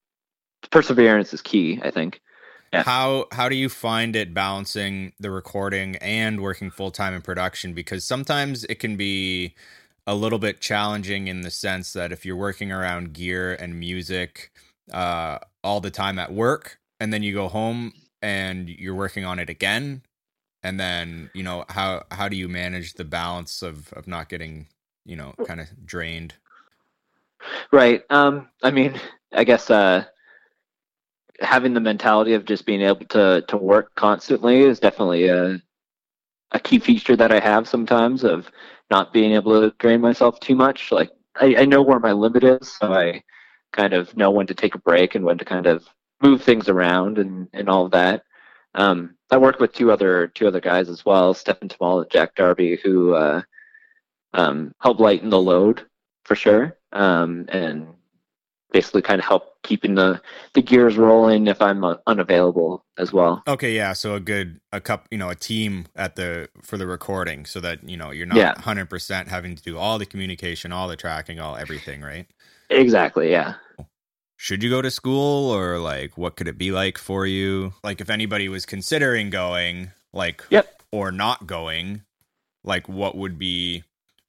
perseverance 0.71 1.33
is 1.33 1.41
key. 1.41 1.79
I 1.83 1.91
think. 1.91 2.21
Yeah. 2.71 2.83
How 2.83 3.25
how 3.31 3.49
do 3.49 3.55
you 3.55 3.69
find 3.69 4.15
it 4.15 4.33
balancing 4.33 5.13
the 5.19 5.31
recording 5.31 5.97
and 5.97 6.41
working 6.41 6.71
full 6.71 6.91
time 6.91 7.13
in 7.13 7.21
production? 7.21 7.73
Because 7.73 8.05
sometimes 8.05 8.63
it 8.65 8.79
can 8.79 8.97
be 8.97 9.55
a 10.07 10.15
little 10.15 10.39
bit 10.39 10.61
challenging 10.61 11.27
in 11.27 11.41
the 11.41 11.51
sense 11.51 11.93
that 11.93 12.11
if 12.11 12.25
you're 12.25 12.35
working 12.35 12.71
around 12.71 13.13
gear 13.13 13.53
and 13.53 13.79
music 13.79 14.51
uh, 14.93 15.39
all 15.63 15.81
the 15.81 15.91
time 15.91 16.19
at 16.19 16.33
work, 16.33 16.79
and 16.99 17.11
then 17.11 17.23
you 17.23 17.33
go 17.33 17.47
home 17.47 17.93
and 18.21 18.69
you're 18.69 18.95
working 18.95 19.25
on 19.25 19.39
it 19.39 19.49
again, 19.49 20.03
and 20.63 20.79
then 20.79 21.29
you 21.33 21.43
know 21.43 21.65
how 21.69 22.03
how 22.11 22.27
do 22.27 22.35
you 22.35 22.47
manage 22.47 22.93
the 22.93 23.05
balance 23.05 23.61
of 23.61 23.91
of 23.93 24.07
not 24.07 24.29
getting 24.29 24.67
you 25.05 25.15
know 25.15 25.33
kind 25.45 25.59
of 25.59 25.67
drained? 25.85 26.35
Right. 27.71 28.03
Um, 28.09 28.49
I 28.63 28.71
mean, 28.71 28.99
I 29.33 29.43
guess 29.43 29.69
uh, 29.69 30.05
having 31.39 31.73
the 31.73 31.79
mentality 31.79 32.33
of 32.33 32.45
just 32.45 32.65
being 32.65 32.81
able 32.81 33.05
to 33.07 33.43
to 33.47 33.57
work 33.57 33.93
constantly 33.95 34.61
is 34.61 34.79
definitely 34.79 35.27
a 35.27 35.61
a 36.51 36.59
key 36.59 36.79
feature 36.79 37.15
that 37.15 37.31
I 37.31 37.39
have 37.39 37.67
sometimes 37.67 38.23
of 38.23 38.49
not 38.89 39.13
being 39.13 39.33
able 39.33 39.61
to 39.61 39.75
drain 39.79 40.01
myself 40.01 40.39
too 40.39 40.55
much. 40.55 40.91
Like 40.91 41.11
I, 41.39 41.55
I 41.59 41.65
know 41.65 41.81
where 41.81 41.99
my 41.99 42.11
limit 42.11 42.43
is, 42.43 42.71
so 42.71 42.93
I 42.93 43.23
kind 43.73 43.93
of 43.93 44.15
know 44.15 44.31
when 44.31 44.47
to 44.47 44.53
take 44.53 44.75
a 44.75 44.79
break 44.79 45.15
and 45.15 45.25
when 45.25 45.37
to 45.37 45.45
kind 45.45 45.65
of 45.65 45.85
move 46.21 46.41
things 46.41 46.69
around 46.69 47.17
and, 47.17 47.47
and 47.53 47.69
all 47.69 47.85
of 47.85 47.91
that. 47.91 48.23
Um, 48.73 49.15
I 49.31 49.37
work 49.37 49.59
with 49.59 49.73
two 49.73 49.91
other 49.91 50.27
two 50.27 50.47
other 50.47 50.61
guys 50.61 50.89
as 50.89 51.05
well, 51.05 51.33
Stephen 51.33 51.69
Tamal 51.69 52.01
and 52.01 52.11
Jack 52.11 52.35
Darby, 52.35 52.77
who 52.83 53.13
uh, 53.13 53.41
um, 54.33 54.73
help 54.81 54.99
lighten 54.99 55.29
the 55.29 55.41
load 55.41 55.85
for 56.23 56.35
sure, 56.35 56.77
um, 56.91 57.45
and 57.49 57.87
basically 58.75 59.01
kind 59.01 59.19
of 59.19 59.25
help 59.25 59.55
keeping 59.63 59.95
the 59.95 60.21
the 60.53 60.61
gears 60.61 60.97
rolling 60.97 61.47
if 61.47 61.61
I'm 61.61 61.85
uh, 61.85 61.95
unavailable 62.07 62.83
as 62.97 63.13
well. 63.13 63.41
Okay, 63.47 63.73
yeah. 63.73 63.93
So 63.93 64.15
a 64.15 64.19
good 64.19 64.59
a 64.73 64.81
cup, 64.81 65.07
you 65.11 65.17
know, 65.17 65.29
a 65.29 65.35
team 65.35 65.85
at 65.95 66.17
the 66.17 66.49
for 66.61 66.77
the 66.77 66.85
recording, 66.85 67.45
so 67.45 67.61
that 67.61 67.87
you 67.87 67.95
know 67.95 68.11
you're 68.11 68.25
not 68.25 68.37
Yeah. 68.37 68.59
hundred 68.59 68.89
percent 68.89 69.29
having 69.29 69.55
to 69.55 69.63
do 69.63 69.77
all 69.77 69.97
the 69.97 70.05
communication, 70.05 70.73
all 70.73 70.89
the 70.89 70.97
tracking, 70.97 71.39
all 71.39 71.55
everything, 71.55 72.01
right? 72.01 72.27
Exactly. 72.69 73.31
Yeah. 73.31 73.53
Should 74.37 74.61
you 74.61 74.69
go 74.69 74.81
to 74.81 74.91
school, 74.91 75.49
or 75.51 75.79
like, 75.79 76.17
what 76.17 76.35
could 76.35 76.49
it 76.49 76.57
be 76.57 76.71
like 76.71 76.97
for 76.97 77.25
you? 77.25 77.73
Like, 77.81 78.01
if 78.01 78.09
anybody 78.09 78.49
was 78.49 78.65
considering 78.65 79.29
going, 79.29 79.91
like, 80.11 80.43
Yep. 80.49 80.81
or 80.91 81.13
not 81.13 81.47
going, 81.47 82.01
like, 82.65 82.89
what 82.89 83.15
would 83.15 83.39
be 83.39 83.85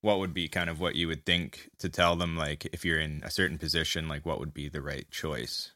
what 0.07 0.21
would 0.21 0.33
be 0.33 0.47
kind 0.47 0.71
of 0.71 0.79
what 0.79 0.95
you 0.95 1.09
would 1.09 1.27
think 1.27 1.69
to 1.81 1.89
tell 1.89 2.15
them, 2.15 2.37
like, 2.37 2.65
if 2.73 2.85
you're 2.85 3.01
in 3.01 3.21
a 3.25 3.31
certain 3.31 3.59
position, 3.59 4.07
like, 4.07 4.25
what 4.25 4.39
would 4.39 4.55
be 4.55 4.69
the 4.69 4.81
right 4.81 5.11
choice? 5.11 5.73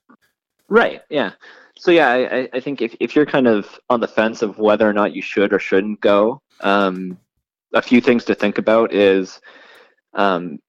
Right. 0.69 1.03
Yeah. 1.11 1.33
So 1.77 1.91
yeah, 1.91 2.09
I, 2.11 2.49
I- 2.53 2.61
think 2.61 2.81
if, 2.81 2.95
if 3.01 3.17
you're 3.17 3.27
kind 3.27 3.49
of 3.49 3.79
on 3.91 3.99
the 3.99 4.07
fence 4.07 4.41
of 4.41 4.57
whether 4.57 4.89
or 4.89 4.93
not 4.93 5.17
you 5.17 5.21
should 5.21 5.53
or 5.53 5.59
shouldn't 5.59 6.01
go, 6.01 6.41
um, 6.61 7.19
a 7.75 7.83
few 7.83 8.01
things 8.01 8.25
to 8.27 8.37
think 8.37 8.59
about 8.59 8.95
is 8.95 9.41
um, 10.15 10.61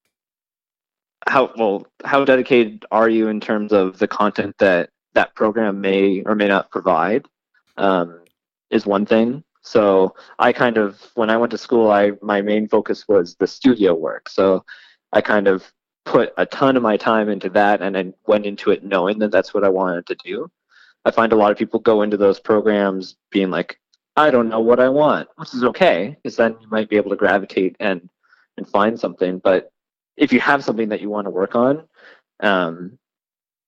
how 1.28 1.52
well 1.56 1.86
how 2.04 2.26
dedicated 2.26 2.84
are 2.90 3.10
you 3.10 3.28
in 3.28 3.40
terms 3.40 3.74
of 3.74 4.00
the 4.00 4.08
content 4.08 4.56
that 4.58 4.90
that 5.14 5.36
program 5.36 5.82
may 5.82 6.24
or 6.26 6.34
may 6.36 6.48
not 6.48 6.72
provide 6.72 7.26
um, 7.78 8.22
is 8.72 8.86
one 8.88 9.06
thing. 9.06 9.44
So 9.62 10.16
I 10.40 10.52
kind 10.54 10.78
of 10.78 11.00
when 11.16 11.30
I 11.30 11.38
went 11.38 11.52
to 11.52 11.58
school, 11.58 11.92
I 11.92 12.14
my 12.22 12.42
main 12.42 12.68
focus 12.68 13.08
was 13.08 13.36
the 13.36 13.48
studio 13.48 13.94
work. 13.94 14.30
So 14.30 14.66
I 15.14 15.22
kind 15.22 15.48
of 15.48 15.72
put 16.06 16.34
a 16.38 16.46
ton 16.46 16.76
of 16.76 16.84
my 16.84 16.98
time 16.98 17.30
into 17.30 17.50
that 17.50 17.82
and 17.82 17.98
I 17.98 18.12
went 18.26 18.46
into 18.46 18.72
it 18.72 18.84
knowing 18.84 19.20
that 19.20 19.32
that's 19.32 19.54
what 19.54 19.64
I 19.64 19.70
wanted 19.70 20.08
to 20.08 20.16
do. 20.24 20.50
I 21.06 21.12
find 21.12 21.32
a 21.32 21.36
lot 21.36 21.52
of 21.52 21.58
people 21.58 21.80
go 21.80 22.02
into 22.02 22.18
those 22.18 22.40
programs 22.40 23.16
being 23.32 23.50
like, 23.52 23.80
I 24.16 24.32
don't 24.32 24.50
know 24.50 24.60
what 24.60 24.80
I 24.80 24.90
want, 24.90 25.30
which 25.38 25.54
is 25.54 25.64
okay, 25.64 26.18
because 26.22 26.36
then 26.36 26.58
you 26.60 26.68
might 26.70 26.90
be 26.90 26.98
able 26.98 27.12
to 27.12 27.16
gravitate 27.16 27.76
and 27.80 28.10
and 28.58 28.68
find 28.68 29.00
something. 29.00 29.40
But 29.40 29.72
if 30.18 30.34
you 30.34 30.40
have 30.42 30.64
something 30.64 30.90
that 30.90 31.02
you 31.02 31.10
want 31.10 31.26
to 31.26 31.32
work 31.32 31.56
on, 31.56 31.88
um, 32.42 32.98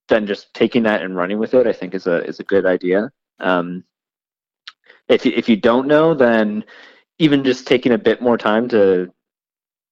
then 0.09 0.27
just 0.27 0.53
taking 0.53 0.83
that 0.83 1.01
and 1.01 1.15
running 1.15 1.39
with 1.39 1.53
it, 1.53 1.65
I 1.65 1.73
think 1.73 1.93
is 1.93 2.07
a 2.07 2.23
is 2.25 2.39
a 2.39 2.43
good 2.43 2.65
idea. 2.65 3.11
Um, 3.39 3.83
if 5.07 5.25
you, 5.25 5.33
if 5.35 5.49
you 5.49 5.55
don't 5.55 5.87
know, 5.87 6.13
then 6.13 6.63
even 7.19 7.43
just 7.43 7.67
taking 7.67 7.91
a 7.91 7.97
bit 7.97 8.21
more 8.21 8.37
time 8.37 8.67
to 8.69 9.11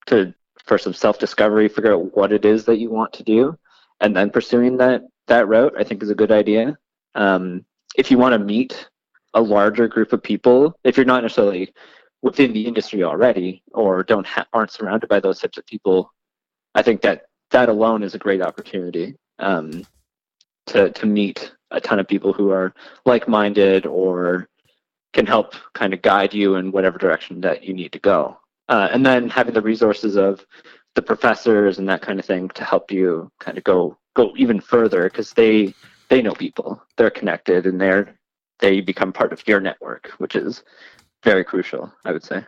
to 0.07 0.33
for 0.65 0.77
some 0.77 0.93
self 0.93 1.19
discovery, 1.19 1.67
figure 1.67 1.93
out 1.93 2.15
what 2.15 2.31
it 2.31 2.45
is 2.45 2.65
that 2.65 2.79
you 2.79 2.89
want 2.89 3.13
to 3.13 3.23
do, 3.23 3.57
and 3.99 4.15
then 4.15 4.29
pursuing 4.29 4.77
that 4.77 5.03
that 5.27 5.47
route, 5.47 5.73
I 5.77 5.83
think 5.83 6.03
is 6.03 6.09
a 6.09 6.15
good 6.15 6.31
idea. 6.31 6.77
Um, 7.15 7.65
if 7.95 8.09
you 8.11 8.17
want 8.17 8.33
to 8.33 8.39
meet 8.39 8.87
a 9.33 9.41
larger 9.41 9.87
group 9.87 10.13
of 10.13 10.23
people, 10.23 10.77
if 10.83 10.97
you're 10.97 11.05
not 11.05 11.23
necessarily 11.23 11.73
within 12.21 12.53
the 12.53 12.65
industry 12.65 13.03
already 13.03 13.63
or 13.71 14.03
don't 14.03 14.27
ha- 14.27 14.47
aren't 14.53 14.71
surrounded 14.71 15.07
by 15.07 15.19
those 15.19 15.39
types 15.39 15.57
of 15.57 15.65
people, 15.65 16.11
I 16.75 16.81
think 16.81 17.01
that 17.01 17.23
that 17.51 17.69
alone 17.69 18.03
is 18.03 18.15
a 18.15 18.19
great 18.19 18.41
opportunity 18.41 19.15
um, 19.39 19.85
to 20.67 20.91
to 20.91 21.05
meet 21.05 21.51
a 21.71 21.79
ton 21.79 21.99
of 21.99 22.07
people 22.07 22.33
who 22.33 22.51
are 22.51 22.73
like 23.05 23.27
minded 23.27 23.85
or 23.85 24.49
can 25.13 25.25
help 25.25 25.55
kind 25.73 25.93
of 25.93 26.01
guide 26.01 26.33
you 26.33 26.55
in 26.55 26.71
whatever 26.71 26.97
direction 26.97 27.41
that 27.41 27.63
you 27.63 27.73
need 27.73 27.91
to 27.91 27.99
go. 27.99 28.37
Uh, 28.69 28.87
and 28.91 29.05
then 29.05 29.29
having 29.29 29.53
the 29.53 29.61
resources 29.61 30.15
of 30.15 30.45
the 30.95 31.01
professors 31.01 31.79
and 31.79 31.87
that 31.89 32.01
kind 32.01 32.19
of 32.19 32.25
thing 32.25 32.49
to 32.49 32.63
help 32.63 32.91
you 32.91 33.29
kind 33.39 33.57
of 33.57 33.63
go 33.63 33.97
go 34.15 34.33
even 34.37 34.59
further 34.59 35.03
because 35.03 35.31
they 35.33 35.73
they 36.09 36.21
know 36.21 36.33
people 36.33 36.81
they're 36.97 37.09
connected 37.09 37.65
and 37.65 37.79
they're 37.79 38.17
they 38.59 38.81
become 38.81 39.13
part 39.13 39.31
of 39.31 39.45
your 39.47 39.61
network 39.61 40.09
which 40.17 40.35
is 40.35 40.63
very 41.23 41.43
crucial 41.45 41.91
i 42.05 42.11
would 42.11 42.23
say 42.23 42.43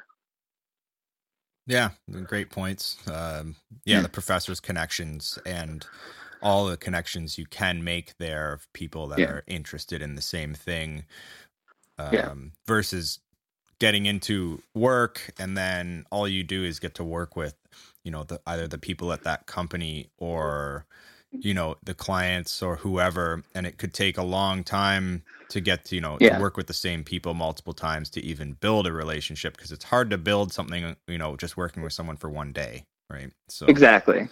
Yeah, 1.66 1.92
great 2.26 2.50
points. 2.50 2.98
Um, 3.08 3.56
yeah, 3.86 4.02
the 4.02 4.10
professor's 4.10 4.60
connections 4.60 5.40
and 5.46 5.86
all 6.42 6.66
the 6.66 6.76
connections 6.76 7.38
you 7.38 7.46
can 7.46 7.84
make 7.84 8.18
there 8.18 8.52
of 8.52 8.68
people 8.74 9.08
that 9.08 9.20
Yeah. 9.22 9.28
are 9.28 9.44
interested 9.48 10.02
in 10.02 10.16
the 10.16 10.22
same 10.22 10.54
thing 10.54 11.06
um, 11.98 12.14
Yeah. 12.14 12.34
versus 12.66 13.20
getting 13.80 14.06
into 14.06 14.62
work 14.74 15.32
and 15.40 15.58
then 15.58 16.06
all 16.12 16.28
you 16.28 16.44
do 16.44 16.64
is 16.64 16.80
get 16.80 16.96
to 16.96 17.04
work 17.04 17.36
with 17.36 17.56
you 18.04 18.12
know 18.12 18.24
the 18.24 18.40
either 18.48 18.68
the 18.68 18.78
people 18.78 19.12
at 19.12 19.24
that 19.24 19.46
company 19.46 20.10
or 20.18 20.86
you 21.32 21.54
know 21.54 21.76
the 21.84 21.94
clients 21.94 22.62
or 22.62 22.78
whoever 22.78 23.44
and 23.56 23.66
it 23.66 23.78
could 23.78 23.94
take 23.94 24.18
a 24.18 24.24
long 24.24 24.64
time 24.64 25.24
to 25.50 25.60
get 25.60 25.84
to 25.86 25.96
you 25.96 26.02
know 26.02 26.18
Yeah. 26.20 26.36
to 26.36 26.42
work 26.42 26.56
with 26.56 26.68
the 26.68 26.74
same 26.74 27.04
people 27.04 27.34
multiple 27.34 27.74
times 27.74 28.10
to 28.12 28.24
even 28.24 28.54
build 28.54 28.88
a 28.88 28.94
relationship 28.94 29.58
because 29.58 29.72
it's 29.72 29.86
hard 29.86 30.10
to 30.12 30.18
build 30.18 30.54
something 30.54 30.96
you 31.08 31.18
know 31.18 31.36
just 31.36 31.58
working 31.58 31.84
with 31.84 31.92
someone 31.94 32.16
for 32.16 32.30
one 32.30 32.54
day 32.54 32.86
right 33.10 33.32
so 33.50 33.66
Exactly. 33.68 34.30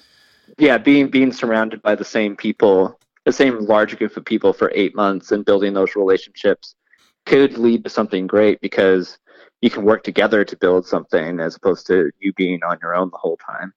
Yeah, 0.58 0.78
being 0.78 1.10
being 1.10 1.32
surrounded 1.32 1.82
by 1.82 1.96
the 1.96 2.06
same 2.06 2.36
people, 2.36 3.00
the 3.26 3.32
same 3.32 3.60
large 3.66 3.98
group 3.98 4.18
of 4.18 4.26
people 4.26 4.54
for 4.54 4.72
eight 4.76 4.96
months 4.96 5.32
and 5.32 5.46
building 5.46 5.74
those 5.74 5.96
relationships 5.96 6.76
could 7.26 7.58
lead 7.58 7.84
to 7.84 7.90
something 7.90 8.28
great 8.28 8.60
because 8.62 9.18
you 9.62 9.70
can 9.70 9.84
work 9.84 10.04
together 10.04 10.44
to 10.44 10.56
build 10.58 10.86
something 10.88 11.40
as 11.40 11.56
opposed 11.56 11.86
to 11.88 12.12
you 12.20 12.34
being 12.34 12.60
on 12.64 12.78
your 12.82 12.96
own 12.96 13.10
the 13.12 13.18
whole 13.18 13.38
time. 13.38 13.74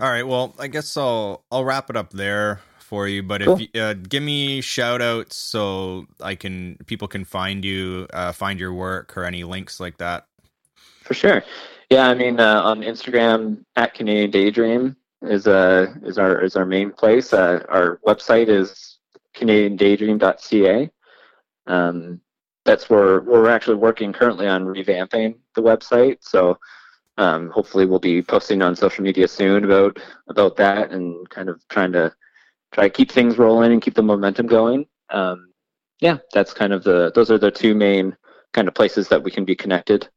all 0.00 0.08
right 0.10 0.26
well 0.26 0.54
i 0.58 0.66
guess 0.66 0.96
i'll 0.96 1.44
i'll 1.50 1.64
wrap 1.64 1.88
it 1.88 1.96
up 1.96 2.10
there 2.10 2.60
for 2.78 3.08
you 3.08 3.22
but 3.22 3.42
Cool. 3.42 3.54
if 3.58 3.68
you 3.74 3.80
uh, 3.80 3.94
give 3.94 4.22
me 4.22 4.60
shout 4.60 5.00
outs 5.02 5.36
so 5.36 6.06
i 6.20 6.34
can 6.34 6.76
people 6.86 7.08
can 7.08 7.24
find 7.24 7.64
you 7.64 8.06
uh, 8.12 8.32
find 8.32 8.60
your 8.60 8.72
work 8.74 9.16
or 9.16 9.24
any 9.24 9.42
links 9.44 9.80
like 9.80 9.96
that 9.98 10.26
For 11.02 11.14
sure. 11.14 11.42
Yeah, 11.90 12.08
I 12.08 12.14
mean, 12.14 12.40
uh, 12.40 12.62
on 12.62 12.80
Instagram 12.82 13.64
at 13.76 13.94
Canadian 13.94 14.30
Daydream 14.32 14.96
is 15.22 15.46
uh 15.46 15.86
is 16.02 16.18
our 16.18 16.42
is 16.42 16.56
our 16.56 16.66
main 16.66 16.90
place. 16.92 17.32
Uh, 17.32 17.64
our 17.68 18.00
website 18.06 18.48
is 18.48 18.98
CanadianDaydream.ca. 19.36 20.90
Um, 21.68 22.20
that's 22.66 22.90
where 22.90 23.20
we're 23.20 23.48
actually 23.48 23.76
working 23.76 24.12
currently 24.12 24.46
on 24.46 24.64
revamping 24.64 25.36
the 25.54 25.62
website. 25.62 26.18
So 26.20 26.58
um, 27.16 27.48
hopefully 27.50 27.86
we'll 27.86 27.98
be 27.98 28.22
posting 28.22 28.60
on 28.60 28.76
social 28.76 29.02
media 29.02 29.28
soon 29.28 29.64
about 29.64 29.98
about 30.28 30.56
that 30.56 30.90
and 30.90 31.28
kind 31.30 31.48
of 31.48 31.66
trying 31.68 31.92
to 31.92 32.12
try 32.72 32.84
to 32.84 32.90
keep 32.90 33.10
things 33.10 33.38
rolling 33.38 33.72
and 33.72 33.80
keep 33.80 33.94
the 33.94 34.02
momentum 34.02 34.46
going. 34.46 34.86
Um, 35.08 35.52
yeah, 36.00 36.18
that's 36.34 36.52
kind 36.52 36.72
of 36.72 36.84
the 36.84 37.12
those 37.14 37.30
are 37.30 37.38
the 37.38 37.50
two 37.50 37.74
main 37.74 38.14
kind 38.52 38.68
of 38.68 38.74
places 38.74 39.08
that 39.08 39.22
we 39.22 39.30
can 39.30 39.44
be 39.44 39.54
connected. 39.54 40.08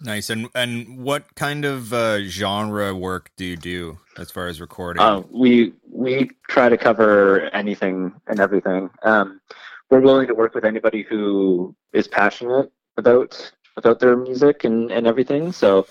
Nice. 0.00 0.30
And 0.30 0.48
and 0.54 0.98
what 0.98 1.34
kind 1.34 1.64
of 1.64 1.92
uh, 1.92 2.24
genre 2.24 2.94
work 2.94 3.30
do 3.36 3.44
you 3.44 3.56
do 3.56 3.98
as 4.18 4.30
far 4.30 4.48
as 4.48 4.60
recording? 4.60 5.02
Uh, 5.02 5.22
we 5.30 5.72
we 5.90 6.30
try 6.48 6.68
to 6.68 6.76
cover 6.76 7.48
anything 7.54 8.12
and 8.26 8.40
everything. 8.40 8.90
Um, 9.02 9.40
we're 9.90 10.00
willing 10.00 10.26
to 10.28 10.34
work 10.34 10.54
with 10.54 10.64
anybody 10.64 11.02
who 11.02 11.74
is 11.92 12.08
passionate 12.08 12.70
about 12.96 13.52
about 13.76 13.98
their 13.98 14.16
music 14.16 14.64
and, 14.64 14.90
and 14.92 15.06
everything. 15.06 15.50
So 15.52 15.86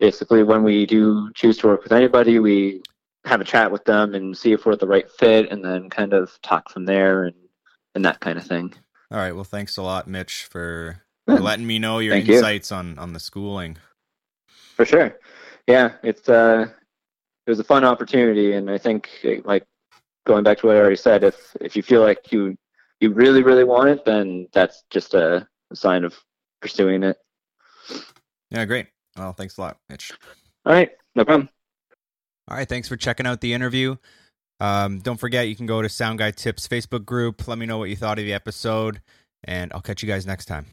basically, 0.00 0.42
when 0.42 0.62
we 0.62 0.86
do 0.86 1.30
choose 1.34 1.58
to 1.58 1.68
work 1.68 1.82
with 1.84 1.92
anybody, 1.92 2.38
we 2.38 2.82
have 3.24 3.40
a 3.40 3.44
chat 3.44 3.70
with 3.70 3.84
them 3.84 4.14
and 4.14 4.36
see 4.36 4.52
if 4.52 4.66
we're 4.66 4.76
the 4.76 4.86
right 4.86 5.10
fit, 5.10 5.50
and 5.50 5.64
then 5.64 5.90
kind 5.90 6.12
of 6.12 6.40
talk 6.42 6.70
from 6.70 6.86
there 6.86 7.24
and 7.24 7.36
and 7.94 8.04
that 8.04 8.20
kind 8.20 8.38
of 8.38 8.46
thing. 8.46 8.72
All 9.10 9.18
right. 9.18 9.34
Well, 9.34 9.44
thanks 9.44 9.76
a 9.76 9.82
lot, 9.82 10.06
Mitch, 10.06 10.44
for, 10.44 11.02
Yeah. 11.26 11.36
for 11.36 11.40
letting 11.42 11.66
me 11.66 11.78
know 11.80 11.98
your 11.98 12.14
Thank 12.14 12.28
you. 12.28 12.36
insights 12.36 12.70
on 12.72 12.98
on 12.98 13.12
the 13.12 13.20
schooling. 13.20 13.76
For 14.76 14.84
sure. 14.84 15.18
Yeah, 15.66 15.92
it's 16.02 16.28
uh 16.28 16.66
it 17.46 17.50
was 17.50 17.58
a 17.60 17.64
fun 17.64 17.84
opportunity 17.84 18.52
and 18.52 18.70
I 18.70 18.78
think 18.78 19.08
like 19.44 19.64
going 20.26 20.44
back 20.44 20.58
to 20.58 20.66
what 20.66 20.76
I 20.76 20.80
already 20.80 20.96
said, 20.96 21.24
if 21.24 21.56
if 21.60 21.76
you 21.76 21.82
feel 21.82 22.02
like 22.02 22.32
you 22.32 22.56
you 23.00 23.12
really, 23.12 23.42
really 23.42 23.64
want 23.64 23.88
it, 23.88 24.04
then 24.04 24.48
that's 24.52 24.84
just 24.90 25.14
a, 25.14 25.46
sign 25.72 26.02
of 26.02 26.18
pursuing 26.60 27.04
it. 27.04 27.16
Yeah, 28.50 28.64
great. 28.64 28.88
Well, 29.16 29.32
thanks 29.32 29.56
a 29.56 29.60
lot, 29.60 29.76
Mitch. 29.88 30.12
All 30.66 30.72
right, 30.72 30.90
no 31.14 31.24
problem. 31.24 31.48
All 32.48 32.56
right. 32.56 32.68
Thanks 32.68 32.88
for 32.88 32.96
checking 32.96 33.26
out 33.26 33.40
the 33.40 33.54
interview. 33.54 33.94
Um, 34.58 34.98
don't 34.98 35.18
forget, 35.18 35.48
you 35.48 35.54
can 35.54 35.66
go 35.66 35.80
to 35.80 35.88
Sound 35.88 36.18
Guy 36.18 36.32
Tips 36.32 36.66
Facebook 36.66 37.04
group. 37.04 37.46
Let 37.46 37.56
me 37.58 37.66
know 37.66 37.78
what 37.78 37.88
you 37.88 37.96
thought 37.96 38.18
of 38.18 38.24
the 38.24 38.32
episode, 38.32 39.00
and 39.44 39.72
I'll 39.72 39.80
catch 39.80 40.02
you 40.02 40.08
guys 40.08 40.26
next 40.26 40.46
time. 40.46 40.66